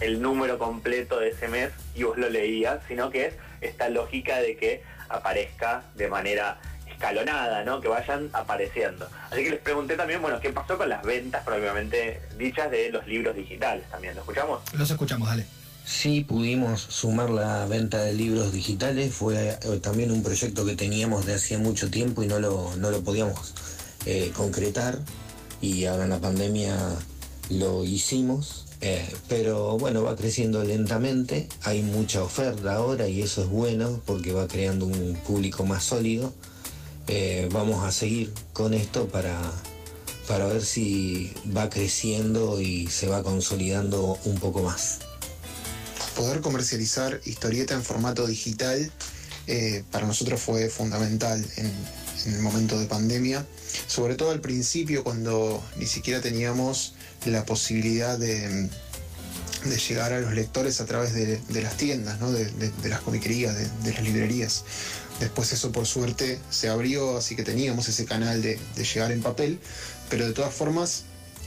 el 0.00 0.20
número 0.20 0.58
completo 0.58 1.20
de 1.20 1.28
ese 1.28 1.46
mes 1.46 1.70
y 1.94 2.02
vos 2.02 2.18
lo 2.18 2.28
leías, 2.28 2.80
sino 2.88 3.08
que 3.08 3.26
es 3.26 3.34
esta 3.60 3.88
lógica 3.88 4.40
de 4.40 4.56
que 4.56 4.82
aparezca 5.08 5.84
de 5.94 6.08
manera 6.08 6.58
escalonada, 6.90 7.62
¿no? 7.62 7.80
Que 7.80 7.86
vayan 7.86 8.30
apareciendo. 8.32 9.08
Así 9.30 9.44
que 9.44 9.50
les 9.50 9.60
pregunté 9.60 9.94
también, 9.94 10.20
bueno, 10.20 10.40
¿qué 10.40 10.50
pasó 10.50 10.76
con 10.76 10.88
las 10.88 11.04
ventas 11.04 11.44
propiamente 11.44 12.20
dichas 12.36 12.68
de 12.72 12.90
los 12.90 13.06
libros 13.06 13.36
digitales 13.36 13.88
también? 13.92 14.16
¿Lo 14.16 14.22
escuchamos? 14.22 14.60
Los 14.72 14.90
escuchamos, 14.90 15.28
dale. 15.28 15.46
Sí, 15.84 16.24
pudimos 16.24 16.80
sumar 16.80 17.30
la 17.30 17.66
venta 17.66 18.02
de 18.02 18.12
libros 18.12 18.52
digitales, 18.52 19.14
fue 19.14 19.50
eh, 19.50 19.80
también 19.80 20.10
un 20.10 20.24
proyecto 20.24 20.64
que 20.64 20.74
teníamos 20.74 21.26
de 21.26 21.34
hacía 21.34 21.58
mucho 21.58 21.90
tiempo 21.90 22.24
y 22.24 22.26
no 22.26 22.40
lo, 22.40 22.74
no 22.76 22.90
lo 22.90 23.02
podíamos 23.02 23.52
eh, 24.04 24.32
concretar 24.36 24.98
y 25.60 25.84
ahora 25.84 26.04
en 26.04 26.10
la 26.10 26.20
pandemia 26.20 26.76
lo 27.50 27.84
hicimos, 27.84 28.64
eh, 28.80 29.08
pero 29.28 29.78
bueno, 29.78 30.02
va 30.02 30.16
creciendo 30.16 30.64
lentamente, 30.64 31.48
hay 31.62 31.82
mucha 31.82 32.22
oferta 32.24 32.74
ahora 32.74 33.06
y 33.06 33.22
eso 33.22 33.42
es 33.42 33.48
bueno 33.48 34.00
porque 34.04 34.32
va 34.32 34.48
creando 34.48 34.86
un 34.86 35.16
público 35.24 35.64
más 35.64 35.84
sólido. 35.84 36.32
Eh, 37.06 37.48
vamos 37.52 37.84
a 37.84 37.92
seguir 37.92 38.32
con 38.52 38.74
esto 38.74 39.06
para, 39.06 39.40
para 40.26 40.46
ver 40.46 40.64
si 40.64 41.32
va 41.56 41.70
creciendo 41.70 42.60
y 42.60 42.88
se 42.88 43.06
va 43.06 43.22
consolidando 43.22 44.18
un 44.24 44.40
poco 44.40 44.62
más. 44.62 44.98
poder 46.16 46.40
comercializar 46.40 47.20
historieta 47.24 47.74
en 47.74 47.84
formato 47.84 48.26
digital 48.26 48.90
para 49.90 50.06
nosotros 50.06 50.40
fue 50.40 50.68
fundamental 50.68 51.44
en, 51.56 51.72
en 52.26 52.34
el 52.34 52.40
momento 52.40 52.78
de 52.78 52.86
pandemia, 52.86 53.46
sobre 53.86 54.14
todo 54.14 54.30
al 54.30 54.40
principio 54.40 55.04
cuando 55.04 55.62
ni 55.76 55.86
siquiera 55.86 56.20
teníamos 56.20 56.94
la 57.26 57.44
posibilidad 57.44 58.18
de, 58.18 58.68
llegar 59.88 60.12
a 60.12 60.20
los 60.20 60.34
lectores 60.34 60.80
a 60.80 60.86
través 60.86 61.14
de, 61.14 61.62
las 61.62 61.76
tiendas, 61.76 62.18
de, 62.20 62.88
las 62.88 63.00
comiquerías, 63.00 63.56
de, 63.56 63.92
las 63.92 64.02
librerías. 64.02 64.64
Después 65.20 65.52
eso 65.52 65.70
por 65.70 65.86
suerte 65.86 66.40
se 66.50 66.68
abrió, 66.68 67.16
así 67.16 67.36
que 67.36 67.44
teníamos 67.44 67.88
ese 67.88 68.04
canal 68.04 68.42
de, 68.42 68.58
llegar 68.76 69.12
en 69.12 69.22
papel, 69.22 69.60
pero 70.10 70.26
de 70.26 70.32
todas 70.32 70.52
formas 70.52 71.04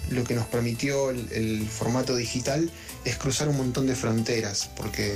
lo 0.10 0.24
que 0.24 0.36
nos 0.36 0.46
permitió 0.46 1.10
el, 1.10 1.67
formato 1.67 2.15
digital 2.15 2.70
es 3.05 3.17
cruzar 3.17 3.50
un 3.50 3.58
montón 3.58 3.88
de 3.88 3.96
fronteras, 3.96 4.70
porque 4.77 5.15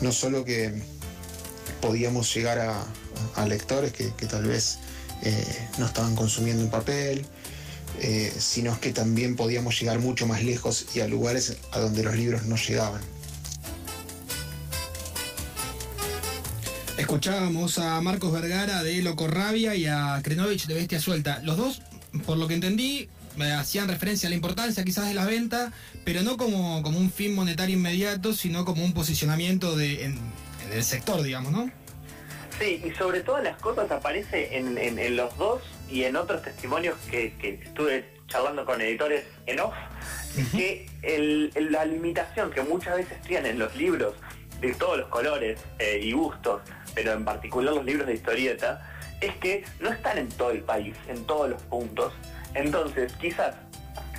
no 0.00 0.10
solo 0.10 0.44
que 0.44 0.72
podíamos 1.80 2.34
llegar 2.34 2.58
a, 2.58 3.46
lectores 3.46 3.92
que, 3.92 4.10
tal 4.26 4.44
vez 4.46 4.78
eh, 5.22 5.68
no 5.78 5.86
estaban 5.86 6.14
consumiendo 6.16 6.62
en 6.62 6.70
papel, 6.70 7.24
eh, 8.00 8.32
sino 8.38 8.78
que 8.80 8.92
también 8.92 9.36
podíamos 9.36 9.78
llegar 9.78 9.98
mucho 10.00 10.26
más 10.26 10.42
lejos 10.42 10.86
y 10.94 11.00
a 11.00 11.08
lugares 11.08 11.56
a 11.72 11.78
donde 11.78 12.02
los 12.02 12.16
libros 12.16 12.44
no 12.46 12.56
llegaban. 12.56 13.00
Escuchábamos 16.98 17.78
a 17.78 18.00
Marcos 18.00 18.32
Vergara 18.32 18.82
de 18.82 19.02
Loco 19.02 19.26
Rabia 19.26 19.74
y 19.74 19.86
a 19.86 20.20
Krenovich 20.22 20.66
de 20.66 20.74
Bestia 20.74 21.00
Suelta. 21.00 21.40
Los 21.42 21.56
dos, 21.56 21.82
por 22.26 22.36
lo 22.36 22.48
que 22.48 22.54
entendí, 22.54 23.08
hacían 23.40 23.88
referencia 23.88 24.26
a 24.26 24.30
la 24.30 24.36
importancia 24.36 24.84
quizás 24.84 25.06
de 25.06 25.14
la 25.14 25.24
venta, 25.24 25.72
pero 26.04 26.22
no 26.22 26.36
como, 26.36 26.82
como 26.82 26.98
un 26.98 27.10
fin 27.10 27.34
monetario 27.34 27.76
inmediato, 27.76 28.34
sino 28.34 28.64
como 28.64 28.84
un 28.84 28.92
posicionamiento 28.92 29.76
de, 29.76 30.04
en, 30.04 30.18
el 30.72 30.84
sector, 30.84 31.22
digamos, 31.22 31.52
¿no? 31.52 31.70
Sí, 32.62 32.80
y 32.84 32.92
sobre 32.92 33.22
todas 33.22 33.42
las 33.42 33.56
cosas 33.56 33.90
aparece 33.90 34.56
en 34.56 35.16
los 35.16 35.36
dos 35.36 35.62
y 35.90 36.04
en 36.04 36.14
otros 36.14 36.42
testimonios 36.42 36.96
que, 37.10 37.34
estuve 37.60 38.08
charlando 38.28 38.64
con 38.64 38.80
editores 38.80 39.24
en 39.46 39.58
off, 39.58 39.74
que 40.52 40.86
la 41.56 41.84
limitación 41.84 42.52
que 42.52 42.62
muchas 42.62 42.98
veces 42.98 43.20
tienen 43.22 43.58
los 43.58 43.74
libros 43.74 44.14
de 44.60 44.72
todos 44.74 44.96
los 44.96 45.08
colores 45.08 45.58
eh, 45.80 45.98
y 46.00 46.12
gustos, 46.12 46.62
pero 46.94 47.14
en 47.14 47.24
particular 47.24 47.74
los 47.74 47.84
libros 47.84 48.06
de 48.06 48.14
historieta, 48.14 48.88
es 49.20 49.34
que 49.38 49.64
no 49.80 49.90
están 49.90 50.18
en 50.18 50.28
todo 50.28 50.52
el 50.52 50.62
país, 50.62 50.94
en 51.08 51.24
todos 51.26 51.50
los 51.50 51.62
puntos. 51.62 52.12
Entonces, 52.54 53.12
quizás 53.14 53.56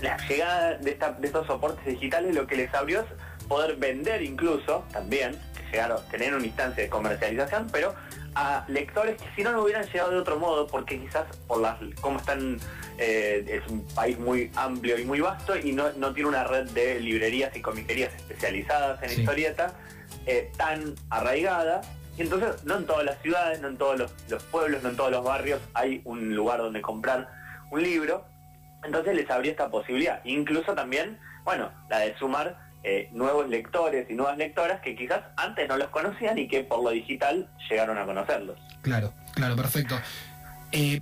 la 0.01 0.17
llegada 0.27 0.77
de, 0.79 0.99
estos 1.23 1.47
soportes 1.47 1.85
digitales 1.85 2.35
lo 2.35 2.45
que 2.45 2.57
les 2.57 2.73
abrió 2.73 2.99
es 2.99 3.47
poder 3.47 3.77
vender 3.77 4.21
incluso, 4.21 4.83
también, 4.91 5.39
llegar 5.71 5.93
a 5.93 5.97
tener 6.09 6.35
una 6.35 6.45
instancia 6.45 6.83
de 6.83 6.89
comercialización, 6.89 7.69
pero 7.71 7.95
a 8.35 8.65
lectores 8.67 9.21
que 9.21 9.27
si 9.35 9.43
no 9.43 9.51
no 9.51 9.63
hubieran 9.63 9.85
llegado 9.85 10.11
de 10.11 10.17
otro 10.17 10.39
modo, 10.39 10.67
porque 10.67 10.99
quizás 10.99 11.25
por 11.47 11.61
las 11.61 11.77
cómo 12.01 12.19
están, 12.19 12.59
eh, 12.97 13.45
es 13.47 13.71
un 13.71 13.85
país 13.87 14.17
muy 14.19 14.51
amplio 14.55 14.97
y 14.97 15.05
muy 15.05 15.19
vasto 15.19 15.57
y 15.57 15.71
no, 15.71 15.91
tiene 16.13 16.29
una 16.29 16.43
red 16.43 16.69
de 16.71 16.99
librerías 16.99 17.55
y 17.55 17.61
comiquerías 17.61 18.13
especializadas 18.15 19.01
en 19.03 19.19
historieta 19.19 19.73
eh, 20.25 20.51
tan 20.57 20.95
arraigada. 21.09 21.81
Y 22.17 22.21
entonces 22.21 22.63
no 22.63 22.77
en 22.77 22.85
todas 22.85 23.05
las 23.05 23.19
ciudades, 23.21 23.59
no 23.61 23.69
en 23.69 23.77
todos 23.77 23.99
los, 23.99 24.43
pueblos, 24.51 24.83
no 24.83 24.89
en 24.89 24.95
todos 24.95 25.11
los 25.11 25.23
barrios 25.23 25.59
hay 25.73 26.01
un 26.05 26.35
lugar 26.35 26.59
donde 26.59 26.81
comprar 26.81 27.27
un 27.71 27.81
libro. 27.81 28.25
Entonces 28.83 29.15
les 29.15 29.29
abrió 29.29 29.51
esta 29.51 29.69
posibilidad. 29.69 30.21
Incluso 30.25 30.73
también, 30.73 31.19
bueno, 31.43 31.71
la 31.89 31.99
de 31.99 32.15
sumar 32.17 32.72
eh, 32.83 33.09
nuevos 33.13 33.47
lectores 33.47 34.09
y 34.09 34.13
nuevas 34.13 34.37
lectoras 34.37 34.81
que 34.81 34.95
quizás 34.95 35.21
antes 35.37 35.67
no 35.69 35.77
los 35.77 35.87
conocían 35.87 36.37
y 36.37 36.47
que 36.47 36.63
por 36.63 36.83
lo 36.83 36.89
digital 36.89 37.49
llegaron 37.69 37.97
a 37.97 38.05
conocerlos. 38.05 38.59
Claro, 38.81 39.13
claro, 39.33 39.55
perfecto. 39.55 39.95
Eh, 40.73 41.01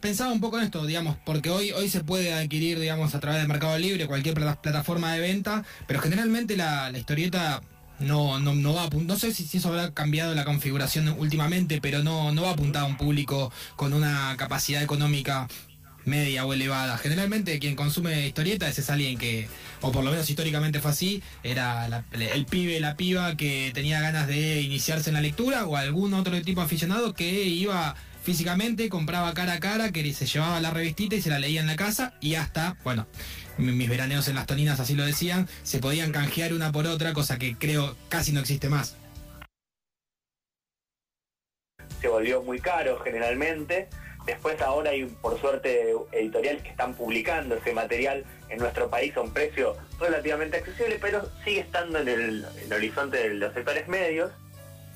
pensaba 0.00 0.32
un 0.32 0.40
poco 0.40 0.58
en 0.58 0.64
esto, 0.64 0.84
digamos, 0.84 1.16
porque 1.24 1.48
hoy, 1.48 1.72
hoy 1.72 1.88
se 1.88 2.04
puede 2.04 2.34
adquirir, 2.34 2.78
digamos, 2.78 3.14
a 3.14 3.20
través 3.20 3.40
del 3.40 3.48
Mercado 3.48 3.78
Libre, 3.78 4.06
cualquier 4.06 4.34
plataforma 4.34 5.14
de 5.14 5.20
venta, 5.20 5.64
pero 5.86 6.00
generalmente 6.00 6.56
la, 6.56 6.90
historieta 6.94 7.62
no, 7.98 8.38
no, 8.38 8.54
no 8.54 8.74
va 8.74 8.88
no 8.90 9.16
sé 9.16 9.32
si, 9.32 9.44
si, 9.44 9.58
eso 9.58 9.68
habrá 9.68 9.92
cambiado 9.92 10.34
la 10.34 10.44
configuración 10.44 11.08
últimamente, 11.18 11.80
pero 11.80 12.02
no, 12.02 12.32
no 12.32 12.42
va 12.42 12.50
a 12.50 12.52
apuntar 12.52 12.82
a 12.82 12.86
un 12.86 12.96
público 12.96 13.52
con 13.76 13.92
una 13.94 14.34
capacidad 14.36 14.82
económica 14.82 15.48
media 16.04 16.44
o 16.46 16.52
elevada. 16.52 16.98
Generalmente 16.98 17.58
quien 17.58 17.76
consume 17.76 18.26
historietas 18.26 18.78
es 18.78 18.90
alguien 18.90 19.18
que, 19.18 19.48
o 19.80 19.92
por 19.92 20.04
lo 20.04 20.10
menos 20.10 20.28
históricamente 20.28 20.80
fue 20.80 20.90
así, 20.90 21.22
era 21.42 22.04
el 22.12 22.46
pibe, 22.46 22.80
la 22.80 22.96
piba 22.96 23.36
que 23.36 23.70
tenía 23.74 24.00
ganas 24.00 24.26
de 24.26 24.60
iniciarse 24.60 25.10
en 25.10 25.14
la 25.14 25.20
lectura 25.20 25.66
o 25.66 25.76
algún 25.76 26.14
otro 26.14 26.40
tipo 26.42 26.60
aficionado 26.60 27.14
que 27.14 27.44
iba 27.44 27.94
físicamente, 28.22 28.88
compraba 28.88 29.34
cara 29.34 29.54
a 29.54 29.60
cara, 29.60 29.92
que 29.92 30.12
se 30.14 30.26
llevaba 30.26 30.60
la 30.60 30.70
revistita 30.70 31.14
y 31.14 31.20
se 31.20 31.28
la 31.28 31.38
leía 31.38 31.60
en 31.60 31.66
la 31.66 31.76
casa 31.76 32.14
y 32.20 32.36
hasta, 32.36 32.76
bueno, 32.82 33.06
mis 33.58 33.88
veraneos 33.88 34.28
en 34.28 34.34
las 34.34 34.46
toninas 34.46 34.80
así 34.80 34.94
lo 34.94 35.04
decían, 35.04 35.46
se 35.62 35.78
podían 35.78 36.10
canjear 36.10 36.54
una 36.54 36.72
por 36.72 36.86
otra, 36.86 37.12
cosa 37.12 37.38
que 37.38 37.54
creo 37.56 37.96
casi 38.08 38.32
no 38.32 38.40
existe 38.40 38.68
más. 38.68 38.96
Se 42.00 42.08
volvió 42.08 42.42
muy 42.42 42.60
caro 42.60 42.98
generalmente 43.00 43.88
Después 44.26 44.60
ahora 44.62 44.90
hay, 44.90 45.04
por 45.04 45.38
suerte, 45.38 45.94
editoriales 46.12 46.62
que 46.62 46.70
están 46.70 46.94
publicando 46.94 47.56
ese 47.56 47.72
material 47.72 48.24
en 48.48 48.58
nuestro 48.58 48.88
país 48.88 49.14
a 49.16 49.20
un 49.20 49.32
precio 49.32 49.76
relativamente 50.00 50.56
accesible, 50.56 50.98
pero 51.00 51.28
sigue 51.44 51.60
estando 51.60 51.98
en 51.98 52.08
el, 52.08 52.46
horizonte 52.72 53.28
de 53.28 53.34
los 53.34 53.52
sectores 53.52 53.86
medios. 53.86 54.32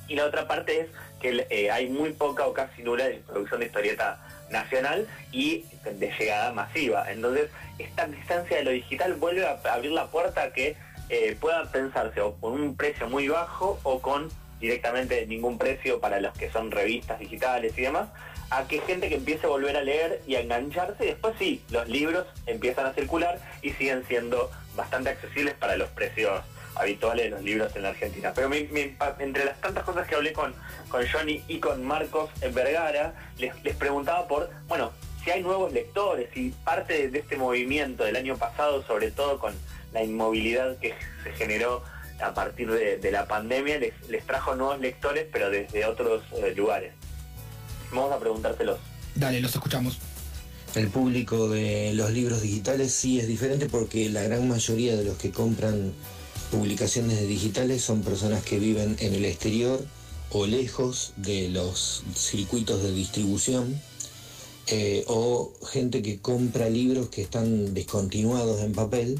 Y 0.06 0.16
la 0.16 0.24
otra 0.24 0.48
parte 0.48 0.80
es 0.80 0.86
que 1.20 1.46
eh, 1.50 1.70
hay 1.70 1.90
muy 1.90 2.12
poca 2.12 2.46
o 2.46 2.54
casi 2.54 2.82
nula 2.82 3.04
producción 3.26 3.60
de 3.60 3.66
historieta 3.66 4.18
nacional 4.50 5.06
y 5.30 5.66
de 5.84 6.10
llegada 6.18 6.52
masiva. 6.52 7.10
Entonces, 7.12 7.50
esta 7.78 8.06
distancia 8.06 8.56
de 8.56 8.64
lo 8.64 8.70
digital 8.70 9.14
vuelve 9.14 9.46
a 9.46 9.60
abrir 9.70 9.92
la 9.92 10.06
puerta 10.06 10.44
a 10.44 10.52
que 10.52 10.76
eh, 11.10 11.36
pueda 11.38 11.70
pensarse 11.70 12.20
o 12.22 12.34
con 12.36 12.52
un 12.52 12.76
precio 12.76 13.08
muy 13.08 13.28
bajo 13.28 13.78
o 13.82 14.00
con 14.00 14.30
directamente 14.60 15.26
ningún 15.26 15.58
precio 15.58 16.00
para 16.00 16.20
los 16.20 16.36
que 16.36 16.50
son 16.50 16.70
revistas 16.70 17.18
digitales 17.18 17.72
y 17.76 17.82
demás, 17.82 18.08
a 18.50 18.66
que 18.66 18.80
gente 18.80 19.08
que 19.08 19.16
empiece 19.16 19.46
a 19.46 19.50
volver 19.50 19.76
a 19.76 19.82
leer 19.82 20.22
y 20.26 20.36
a 20.36 20.40
engancharse 20.40 21.04
y 21.04 21.08
después 21.08 21.34
sí, 21.38 21.62
los 21.70 21.88
libros 21.88 22.26
empiezan 22.46 22.86
a 22.86 22.94
circular 22.94 23.38
y 23.62 23.72
siguen 23.72 24.04
siendo 24.06 24.50
bastante 24.74 25.10
accesibles 25.10 25.54
para 25.54 25.76
los 25.76 25.88
precios 25.90 26.42
habituales 26.74 27.24
de 27.24 27.30
los 27.30 27.42
libros 27.42 27.74
en 27.76 27.82
la 27.82 27.90
Argentina. 27.90 28.32
Pero 28.34 28.50
entre 28.52 29.44
las 29.44 29.60
tantas 29.60 29.84
cosas 29.84 30.06
que 30.06 30.14
hablé 30.14 30.32
con, 30.32 30.54
con 30.88 31.06
Johnny 31.06 31.42
y 31.48 31.58
con 31.58 31.84
Marcos 31.84 32.30
en 32.40 32.54
Vergara, 32.54 33.14
les, 33.36 33.52
les 33.64 33.76
preguntaba 33.76 34.26
por, 34.28 34.50
bueno, 34.68 34.92
si 35.24 35.30
hay 35.30 35.42
nuevos 35.42 35.72
lectores 35.72 36.34
y 36.36 36.50
parte 36.50 37.08
de 37.08 37.18
este 37.18 37.36
movimiento 37.36 38.04
del 38.04 38.16
año 38.16 38.36
pasado, 38.36 38.82
sobre 38.84 39.10
todo 39.10 39.38
con 39.38 39.52
la 39.92 40.02
inmovilidad 40.02 40.78
que 40.78 40.94
se 41.24 41.32
generó 41.32 41.82
a 42.20 42.34
partir 42.34 42.70
de, 42.70 43.10
la 43.10 43.26
pandemia, 43.26 43.78
les, 43.78 44.26
trajo 44.26 44.54
nuevos 44.54 44.80
lectores, 44.80 45.26
pero 45.32 45.50
desde 45.50 45.84
otros 45.86 46.22
eh, 46.36 46.52
lugares. 46.56 46.92
Vamos 47.90 48.12
a 48.12 48.18
preguntárselos. 48.18 48.78
Dale, 49.14 49.40
los 49.40 49.54
escuchamos. 49.54 49.98
El 50.74 50.88
público 50.88 51.48
de 51.48 51.92
los 51.94 52.10
libros 52.10 52.42
digitales 52.42 52.92
sí 52.92 53.18
es 53.18 53.26
diferente 53.26 53.68
porque 53.68 54.10
la 54.10 54.22
gran 54.22 54.46
mayoría 54.48 54.96
de 54.96 55.04
los 55.04 55.16
que 55.16 55.30
compran 55.30 55.92
publicaciones 56.50 57.26
digitales 57.26 57.82
son 57.82 58.02
personas 58.02 58.42
que 58.42 58.58
viven 58.58 58.96
en 59.00 59.14
el 59.14 59.24
exterior 59.24 59.80
o 60.30 60.46
lejos 60.46 61.14
de 61.16 61.48
los 61.48 62.04
circuitos 62.14 62.82
de 62.82 62.92
distribución 62.92 63.80
eh, 64.66 65.04
o 65.06 65.52
gente 65.66 66.02
que 66.02 66.20
compra 66.20 66.68
libros 66.68 67.08
que 67.08 67.22
están 67.22 67.72
descontinuados 67.72 68.60
en 68.60 68.72
papel, 68.72 69.18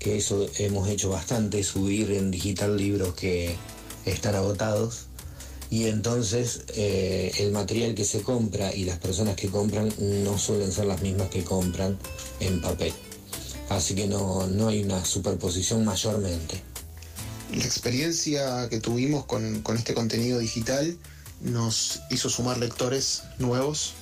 que 0.00 0.16
eso 0.16 0.48
hemos 0.58 0.88
hecho 0.88 1.10
bastante, 1.10 1.62
subir 1.62 2.10
en 2.10 2.30
digital 2.30 2.76
libros 2.76 3.14
que 3.14 3.54
están 4.06 4.34
agotados 4.34 5.06
y 5.70 5.86
entonces 5.86 6.62
eh, 6.74 7.30
el 7.38 7.52
material 7.52 7.94
que 7.94 8.04
se 8.04 8.22
compra 8.22 8.74
y 8.74 8.84
las 8.84 8.98
personas 8.98 9.36
que 9.36 9.48
compran 9.48 9.92
no 9.98 10.36
suelen 10.38 10.72
ser 10.72 10.86
las 10.86 11.02
mismas 11.02 11.28
que 11.28 11.44
compran 11.44 11.96
en 12.40 12.60
papel. 12.60 12.92
Así 13.68 13.94
que 13.94 14.08
no, 14.08 14.48
hay 14.66 14.82
una 14.82 15.04
superposición 15.04 15.84
mayormente. 15.84 16.60
La 17.54 17.64
experiencia 17.64 18.68
que 18.68 18.80
tuvimos 18.80 19.26
con, 19.26 19.60
con 19.62 19.76
este 19.76 19.94
contenido 19.94 20.40
digital 20.40 20.98
nos 21.40 22.00
hizo 22.10 22.30
sumar 22.30 22.58
lectores 22.58 23.22
nuevos, 23.38 23.92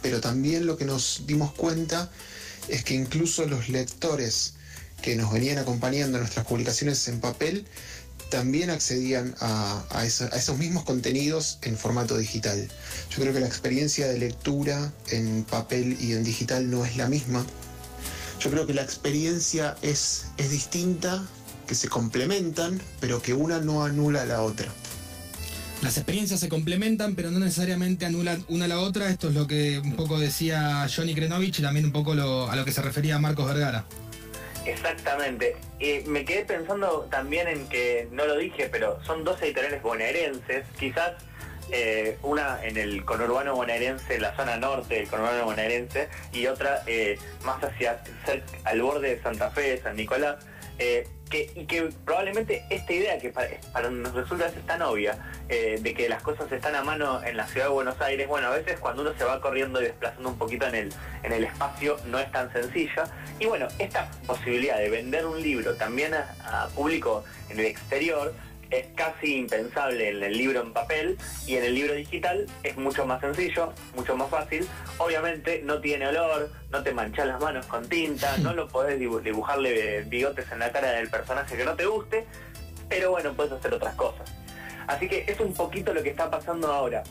pero 0.00 0.20
también 0.20 0.66
lo 0.66 0.76
que 0.78 0.84
nos 0.84 1.24
dimos 1.26 1.52
cuenta 1.52 2.10
es 2.68 2.84
que 2.84 2.94
incluso 2.94 3.44
los 3.46 3.68
lectores 3.68 4.54
que 5.02 5.16
nos 5.16 5.32
venían 5.32 5.58
acompañando 5.58 6.18
en 6.18 6.22
nuestras 6.22 6.46
publicaciones 6.46 7.06
en 7.08 7.20
papel 7.20 7.66
también 8.28 8.70
accedían 8.70 9.34
a, 9.40 10.04
esos 10.04 10.58
mismos 10.58 10.84
contenidos 10.84 11.58
en 11.62 11.76
formato 11.76 12.16
digital. 12.16 12.68
Yo 13.10 13.20
creo 13.20 13.32
que 13.32 13.40
la 13.40 13.46
experiencia 13.46 14.06
de 14.06 14.18
lectura 14.18 14.92
en 15.10 15.44
papel 15.44 15.96
y 16.00 16.12
en 16.12 16.24
digital 16.24 16.70
no 16.70 16.84
es 16.84 16.96
la 16.96 17.08
misma. 17.08 17.44
Yo 18.40 18.50
creo 18.50 18.66
que 18.66 18.74
la 18.74 18.82
experiencia 18.82 19.76
es, 19.82 20.26
es 20.36 20.50
distinta, 20.50 21.26
que 21.66 21.74
se 21.74 21.88
complementan, 21.88 22.80
pero 23.00 23.20
que 23.20 23.34
una 23.34 23.60
no 23.60 23.84
anula 23.84 24.22
a 24.22 24.26
la 24.26 24.42
otra. 24.42 24.68
Las 25.82 25.96
experiencias 25.96 26.40
se 26.40 26.48
complementan, 26.48 27.14
pero 27.14 27.30
no 27.30 27.38
necesariamente 27.38 28.04
anulan 28.04 28.44
una 28.48 28.64
a 28.64 28.68
la 28.68 28.80
otra. 28.80 29.10
Esto 29.10 29.28
es 29.28 29.34
lo 29.34 29.46
que 29.46 29.78
un 29.78 29.94
poco 29.94 30.18
decía 30.18 30.88
Johnny 30.94 31.14
Krenovich 31.14 31.60
y 31.60 31.62
también 31.62 31.86
un 31.86 31.92
poco 31.92 32.12
a 32.12 32.56
lo 32.56 32.64
que 32.64 32.72
se 32.72 32.82
refería 32.82 33.18
Marcos 33.18 33.46
Vergara. 33.46 33.86
Exactamente. 34.68 35.56
Eh, 35.80 36.04
me 36.06 36.24
quedé 36.24 36.44
pensando 36.44 37.08
también 37.10 37.48
en 37.48 37.68
que, 37.68 38.08
no 38.12 38.26
lo 38.26 38.36
dije, 38.36 38.68
pero 38.70 39.02
son 39.04 39.24
dos 39.24 39.40
editoriales 39.40 39.82
bonaerenses, 39.82 40.66
quizás 40.78 41.12
eh, 41.70 42.18
una 42.22 42.62
en 42.62 42.76
el 42.76 43.04
conurbano 43.04 43.54
bonaerense, 43.54 44.16
en 44.16 44.22
la 44.22 44.36
zona 44.36 44.56
norte 44.58 44.96
del 44.96 45.08
conurbano 45.08 45.44
bonaerense, 45.44 46.08
y 46.32 46.46
otra 46.46 46.82
eh, 46.86 47.18
más 47.44 47.62
hacia 47.64 48.02
al 48.64 48.82
borde 48.82 49.16
de 49.16 49.22
Santa 49.22 49.50
Fe, 49.50 49.80
San 49.82 49.96
Nicolás, 49.96 50.36
eh, 50.78 51.06
que, 51.30 51.50
y 51.54 51.66
que 51.66 51.90
probablemente 52.04 52.64
esta 52.70 52.92
idea 52.92 53.18
que 53.18 53.30
para, 53.30 53.90
nos 53.90 54.14
resulta 54.14 54.50
tan 54.66 54.82
obvia, 54.82 55.18
de 55.48 55.94
que 55.94 56.10
las 56.10 56.22
cosas 56.22 56.52
están 56.52 56.74
a 56.74 56.82
mano 56.82 57.22
en 57.24 57.36
la 57.36 57.46
ciudad 57.46 57.66
de 57.66 57.72
Buenos 57.72 57.98
Aires, 58.02 58.28
bueno, 58.28 58.48
a 58.48 58.50
veces 58.50 58.78
cuando 58.78 59.00
uno 59.00 59.12
se 59.16 59.24
va 59.24 59.40
corriendo 59.40 59.80
y 59.80 59.84
desplazando 59.84 60.28
un 60.28 60.36
poquito 60.36 60.66
en 60.66 60.74
el, 60.74 60.92
en 61.22 61.32
el 61.32 61.44
espacio 61.44 61.96
no 62.06 62.18
es 62.18 62.30
tan 62.32 62.52
sencilla. 62.52 63.04
Y 63.38 63.46
bueno, 63.46 63.66
esta 63.78 64.10
posibilidad 64.26 64.76
de 64.78 64.90
vender 64.90 65.24
un 65.24 65.40
libro 65.40 65.74
también 65.74 66.12
a 66.14 66.68
público 66.74 67.24
en 67.48 67.60
el 67.60 67.66
exterior, 67.66 68.34
es 68.70 68.86
casi 68.94 69.36
impensable 69.36 70.10
en 70.10 70.22
el 70.22 70.36
libro 70.36 70.60
en 70.60 70.72
papel 70.72 71.16
y 71.46 71.56
en 71.56 71.64
el 71.64 71.74
libro 71.74 71.94
digital 71.94 72.46
es 72.62 72.76
mucho 72.76 73.06
más 73.06 73.20
sencillo, 73.20 73.72
mucho 73.94 74.16
más 74.16 74.30
fácil. 74.30 74.66
Obviamente 74.98 75.62
no 75.64 75.80
tiene 75.80 76.06
olor, 76.06 76.50
no 76.70 76.82
te 76.82 76.92
manchas 76.92 77.26
las 77.26 77.40
manos 77.40 77.66
con 77.66 77.88
tinta, 77.88 78.36
no 78.38 78.52
lo 78.52 78.68
podés 78.68 78.98
dibujarle 78.98 80.02
bigotes 80.02 80.50
en 80.52 80.58
la 80.58 80.72
cara 80.72 80.92
del 80.92 81.08
personaje 81.08 81.56
que 81.56 81.64
no 81.64 81.74
te 81.74 81.86
guste, 81.86 82.26
pero 82.88 83.10
bueno, 83.10 83.32
puedes 83.34 83.52
hacer 83.52 83.72
otras 83.74 83.94
cosas. 83.94 84.32
Así 84.86 85.08
que 85.08 85.24
es 85.26 85.38
un 85.40 85.52
poquito 85.52 85.92
lo 85.92 86.02
que 86.02 86.10
está 86.10 86.30
pasando 86.30 86.72
ahora 86.72 87.02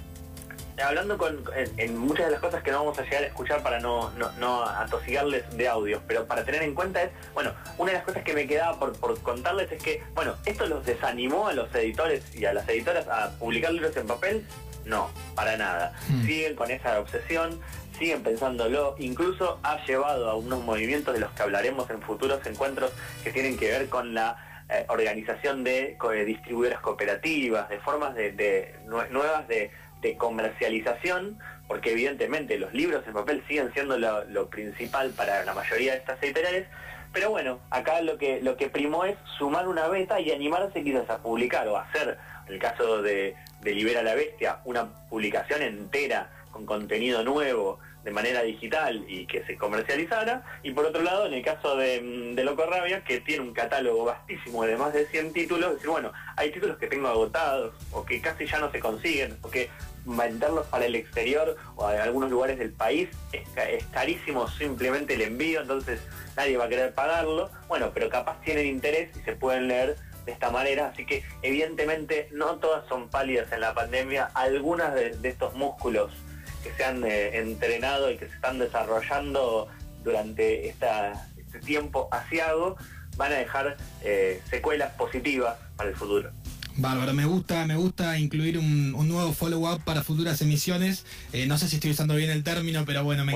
hablando 0.84 1.18
con, 1.18 1.44
en, 1.56 1.98
muchas 1.98 2.28
de 2.28 2.32
las 2.34 2.42
cosas 2.42 2.64
que 2.64 2.72
no 2.72 2.80
vamos 2.80 3.00
a 3.00 3.04
llegar 3.04 3.24
a 3.24 3.28
escuchar 3.28 3.64
para 3.64 3.80
no, 3.80 4.12
no, 4.12 4.64
atosigarles 4.64 5.50
de 5.58 5.68
audios, 5.68 6.02
pero 6.08 6.26
para 6.26 6.44
tener 6.44 6.64
en 6.64 6.76
cuenta 6.76 7.04
es, 7.04 7.12
bueno, 7.34 7.54
una 7.78 7.92
de 7.92 7.98
las 7.98 8.06
cosas 8.06 8.24
que 8.24 8.34
me 8.34 8.48
quedaba 8.48 8.80
por, 8.80 9.20
contarles 9.22 9.72
es 9.72 9.82
que, 9.82 10.04
bueno, 10.14 10.36
esto 10.46 10.68
los 10.68 10.86
desanimó 10.86 11.48
a 11.48 11.54
los 11.54 11.74
editores 11.74 12.24
y 12.36 12.46
a 12.46 12.54
las 12.54 12.68
editoras 12.70 13.08
a 13.08 13.32
publicar 13.40 13.72
libros 13.72 13.96
en 13.98 14.08
papel, 14.08 14.46
no, 14.86 15.10
para 15.36 15.58
nada. 15.58 15.94
Hmm. 16.08 16.26
Siguen 16.26 16.56
con 16.56 16.72
esa 16.72 17.00
obsesión, 17.00 17.60
siguen 17.98 18.24
pensándolo, 18.24 18.96
incluso 19.00 19.60
ha 19.64 19.84
llevado 19.86 20.30
a 20.30 20.36
unos 20.36 20.64
movimientos 20.64 21.14
de 21.14 21.20
los 21.20 21.32
que 21.32 21.42
hablaremos 21.42 21.90
en 21.90 22.02
futuros 22.02 22.46
encuentros 22.46 22.92
que 23.24 23.32
tienen 23.32 23.58
que 23.58 23.72
ver 23.72 23.90
con 23.90 24.14
la 24.14 24.64
eh, 24.70 24.86
organización 24.90 25.64
de 25.64 25.98
distribuidoras 26.26 26.82
cooperativas, 26.82 27.68
de 27.70 27.80
formas 27.80 28.16
de 28.16 28.76
nuevas 28.86 29.48
de 29.48 29.72
de 30.02 30.18
comercialización, 30.18 31.40
porque 31.68 31.92
evidentemente 31.92 32.58
los 32.58 32.74
libros 32.74 33.06
en 33.08 33.14
papel 33.14 33.44
siguen 33.48 33.72
siendo 33.74 33.98
lo, 33.98 34.50
principal 34.50 35.12
para 35.12 35.44
la 35.44 35.54
mayoría 35.54 35.94
de 35.94 35.98
estas 36.00 36.22
editoriales, 36.24 36.68
pero 37.14 37.32
bueno, 37.32 37.60
acá 37.70 38.02
lo 38.02 38.18
que, 38.18 38.42
lo 38.42 38.58
que 38.58 38.70
primó 38.70 39.06
es 39.06 39.18
sumar 39.38 39.68
una 39.68 39.88
beta 39.88 40.20
y 40.20 40.32
animarse 40.32 40.84
quizás 40.84 41.10
a 41.10 41.18
publicar 41.18 41.68
o 41.68 41.78
hacer, 41.78 42.18
en 42.48 42.54
el 42.54 42.60
caso 42.60 43.02
de, 43.02 43.36
de 43.62 43.72
Libera 43.74 44.04
la 44.04 44.16
Bestia, 44.16 44.60
una 44.66 44.88
publicación 45.10 45.62
entera 45.62 46.30
con 46.52 46.66
contenido 46.66 47.24
nuevo, 47.24 47.80
de 48.08 48.14
manera 48.14 48.42
digital 48.42 49.04
y 49.06 49.26
que 49.26 49.44
se 49.44 49.58
comercializara. 49.58 50.42
Y 50.64 50.72
por 50.72 50.86
otro 50.86 51.04
lado, 51.04 51.26
en 51.26 51.34
el 51.34 51.44
caso 51.44 51.76
de, 51.76 52.00
mm, 52.00 52.40
Loco 52.40 52.66
Rabia, 52.66 53.04
que 53.04 53.20
tiene 53.20 53.42
un 53.42 53.54
catálogo 53.54 54.06
vastísimo 54.06 54.64
de 54.64 54.78
más 54.78 54.94
de 54.94 55.06
100 55.08 55.34
títulos, 55.34 55.74
decir, 55.74 55.90
bueno, 55.90 56.14
hay 56.38 56.50
títulos 56.52 56.78
que 56.78 56.88
tengo 56.88 57.10
agotados 57.10 57.74
o 57.92 58.06
que 58.06 58.22
casi 58.22 58.46
ya 58.46 58.60
no 58.60 58.72
se 58.72 58.80
consiguen, 58.80 59.38
o 59.42 59.50
que 59.50 59.70
venderlos 60.06 60.66
para 60.68 60.86
el 60.86 60.96
exterior 60.96 61.58
o 61.76 61.92
en 61.92 62.00
algunos 62.00 62.32
lugares 62.32 62.58
del 62.58 62.72
país 62.72 63.10
es 63.34 63.84
carísimo 63.92 64.48
simplemente 64.48 65.16
el 65.16 65.24
envío, 65.24 65.60
entonces 65.60 66.00
nadie 66.38 66.56
va 66.56 66.64
a 66.64 66.70
querer 66.70 66.94
pagarlo. 66.94 67.50
Bueno, 67.68 67.92
pero 67.94 68.10
capaz 68.10 68.40
tienen 68.40 68.68
interés 68.68 69.10
y 69.18 69.20
se 69.24 69.36
pueden 69.36 69.68
leer 69.68 69.98
de 70.26 70.32
esta 70.32 70.50
manera, 70.50 70.92
así 70.94 71.06
que 71.06 71.26
evidentemente 71.42 72.30
no 72.32 72.56
todas 72.56 72.88
son 72.88 73.10
pálidas 73.10 73.52
en 73.52 73.60
la 73.60 73.74
pandemia, 73.74 74.32
algunas 74.34 74.96
de 74.96 75.28
estos 75.28 75.54
músculos 75.56 76.14
que 76.64 76.72
se 76.74 76.84
han 76.84 77.04
eh, 77.04 77.38
entrenado 77.38 78.12
y 78.12 78.18
que 78.18 78.28
se 78.28 78.36
están 78.36 78.60
desarrollando 78.60 79.68
durante 80.04 80.68
esta, 80.68 81.28
este 81.38 81.60
tiempo 81.60 82.08
asiago 82.12 82.78
van 83.16 83.32
a 83.32 83.36
dejar 83.36 83.78
eh, 84.04 84.42
secuelas 84.50 84.92
positivas 84.94 85.58
para 85.76 85.90
el 85.90 85.96
futuro. 85.96 86.32
Bárbaro, 86.76 87.12
me 87.14 87.26
gusta, 87.26 87.66
me 87.66 87.76
gusta 87.76 88.20
incluir 88.20 88.60
un, 88.60 88.92
nuevo 88.92 89.34
follow-up 89.34 89.84
para 89.84 90.04
futuras 90.04 90.40
emisiones. 90.42 91.06
Eh, 91.34 91.48
no 91.48 91.58
sé 91.58 91.68
si 91.68 91.78
estoy 91.78 91.92
usando 91.92 92.16
bien 92.16 92.30
el 92.30 92.44
término, 92.44 92.86
pero 92.86 93.04
bueno, 93.04 93.26
me 93.26 93.34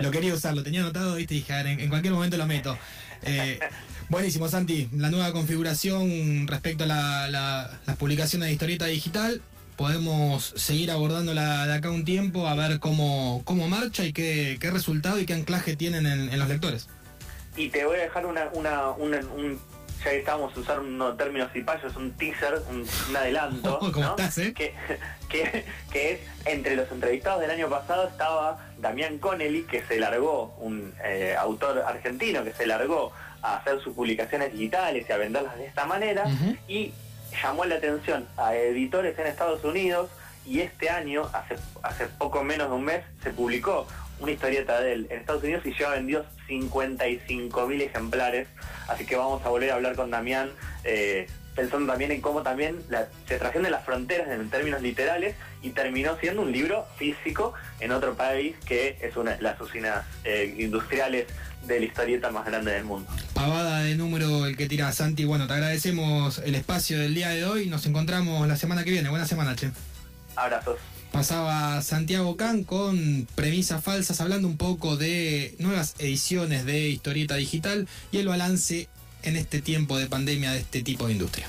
Lo 0.00 0.10
quería 0.12 0.32
usar, 0.32 0.54
lo 0.54 0.62
tenía 0.62 0.82
anotado, 0.82 1.16
viste, 1.16 1.34
dije, 1.34 1.52
en, 1.58 1.88
cualquier 1.88 2.14
momento 2.14 2.36
lo 2.36 2.46
meto. 2.46 2.78
buenísimo, 4.08 4.48
Santi. 4.48 4.88
La 4.92 5.10
nueva 5.10 5.32
configuración 5.32 6.46
respecto 6.46 6.84
a 6.84 6.86
la, 6.86 7.28
las 7.86 7.96
publicaciones 7.96 8.46
de 8.46 8.52
historieta 8.52 8.86
digital 8.86 9.42
podemos 9.76 10.54
seguir 10.56 10.90
abordándola 10.90 11.66
de 11.66 11.74
acá 11.74 11.90
un 11.90 12.04
tiempo 12.04 12.46
a 12.46 12.54
ver 12.54 12.80
cómo, 12.80 13.42
cómo 13.44 13.68
marcha 13.68 14.04
y 14.04 14.12
qué, 14.12 14.58
qué 14.60 14.70
resultado 14.70 15.20
y 15.20 15.26
qué 15.26 15.34
anclaje 15.34 15.76
tienen 15.76 16.06
en, 16.06 16.38
los 16.38 16.48
lectores. 16.48 16.88
Y 17.56 17.68
te 17.68 17.84
voy 17.84 17.98
a 17.98 18.02
dejar 18.02 18.26
una, 18.26 18.48
una, 18.52 18.90
un, 18.90 19.58
ya 20.04 20.10
que 20.10 20.18
estábamos 20.18 20.56
usando 20.56 20.82
unos 20.82 21.16
términos 21.16 21.50
y 21.54 21.62
payos, 21.62 21.94
un 21.96 22.12
teaser, 22.12 22.62
un, 22.70 22.86
adelanto, 23.16 23.78
¿Cómo 23.92 24.10
estás, 24.10 24.38
eh? 24.38 24.54
que, 24.54 24.74
que, 25.28 26.12
es, 26.12 26.20
entre 26.44 26.76
los 26.76 26.90
entrevistados 26.90 27.40
del 27.40 27.50
año 27.50 27.68
pasado 27.68 28.08
estaba 28.08 28.66
Damián 28.78 29.18
Connelly, 29.18 29.64
que 29.64 29.82
se 29.84 29.98
largó, 30.00 30.54
un 30.58 30.94
eh, 31.04 31.34
autor 31.38 31.82
argentino 31.86 32.44
que 32.44 32.52
se 32.52 32.66
largó 32.66 33.12
a 33.42 33.58
hacer 33.58 33.80
sus 33.80 33.94
publicaciones 33.94 34.52
digitales 34.52 35.06
y 35.08 35.12
a 35.12 35.16
venderlas 35.18 35.56
de 35.56 35.66
esta 35.66 35.86
manera, 35.86 36.24
y 36.66 36.92
llamó 37.42 37.64
la 37.64 37.76
atención 37.76 38.26
a 38.36 38.54
editores 38.54 39.18
en 39.18 39.26
Estados 39.26 39.64
Unidos 39.64 40.10
y 40.46 40.60
este 40.60 40.88
año, 40.90 41.28
hace, 41.32 41.56
hace 41.82 42.06
poco 42.06 42.44
menos 42.44 42.68
de 42.68 42.74
un 42.76 42.84
mes, 42.84 43.02
se 43.22 43.30
publicó 43.30 43.86
una 44.20 44.32
historieta 44.32 44.80
de 44.80 44.92
él 44.92 45.06
en 45.10 45.18
Estados 45.20 45.42
Unidos 45.42 45.66
y 45.66 45.74
ya 45.74 45.90
vendió 45.90 46.24
55 46.46 47.66
mil 47.66 47.82
ejemplares. 47.82 48.48
Así 48.88 49.04
que 49.04 49.16
vamos 49.16 49.44
a 49.44 49.48
volver 49.48 49.72
a 49.72 49.74
hablar 49.74 49.96
con 49.96 50.10
Damián, 50.10 50.50
eh, 50.84 51.26
pensando 51.54 51.90
también 51.90 52.12
en 52.12 52.20
cómo 52.20 52.42
también 52.42 52.82
la, 52.88 53.08
se 53.26 53.38
trascienden 53.38 53.72
las 53.72 53.84
fronteras 53.84 54.28
en 54.28 54.48
términos 54.50 54.82
literales 54.82 55.34
y 55.62 55.70
terminó 55.70 56.16
siendo 56.18 56.42
un 56.42 56.52
libro 56.52 56.86
físico 56.96 57.54
en 57.80 57.92
otro 57.92 58.14
país 58.14 58.56
que 58.66 58.98
es 59.00 59.16
una 59.16 59.36
las 59.40 59.60
usinas 59.60 60.04
eh, 60.24 60.54
industriales 60.58 61.26
de 61.66 61.80
la 61.80 61.86
historieta 61.86 62.30
más 62.30 62.46
grande 62.46 62.72
del 62.72 62.84
mundo. 62.84 63.10
Pavada 63.34 63.80
de 63.80 63.96
número 63.96 64.46
el 64.46 64.56
que 64.56 64.66
tira 64.66 64.92
Santi. 64.92 65.24
Bueno, 65.24 65.46
te 65.46 65.54
agradecemos 65.54 66.38
el 66.38 66.54
espacio 66.54 66.98
del 66.98 67.14
día 67.14 67.30
de 67.30 67.44
hoy. 67.44 67.68
Nos 67.68 67.86
encontramos 67.86 68.46
la 68.46 68.56
semana 68.56 68.84
que 68.84 68.90
viene. 68.90 69.08
Buena 69.08 69.26
semana, 69.26 69.56
Che. 69.56 69.70
Abrazos. 70.36 70.78
Pasaba 71.12 71.80
Santiago 71.82 72.36
Can 72.36 72.64
con 72.64 73.26
premisas 73.34 73.82
falsas, 73.82 74.20
hablando 74.20 74.48
un 74.48 74.58
poco 74.58 74.96
de 74.96 75.54
nuevas 75.58 75.94
ediciones 75.98 76.66
de 76.66 76.88
historieta 76.88 77.36
digital 77.36 77.88
y 78.12 78.18
el 78.18 78.28
balance 78.28 78.88
en 79.22 79.36
este 79.36 79.62
tiempo 79.62 79.96
de 79.98 80.06
pandemia 80.06 80.52
de 80.52 80.58
este 80.58 80.82
tipo 80.82 81.06
de 81.06 81.12
industria. 81.14 81.46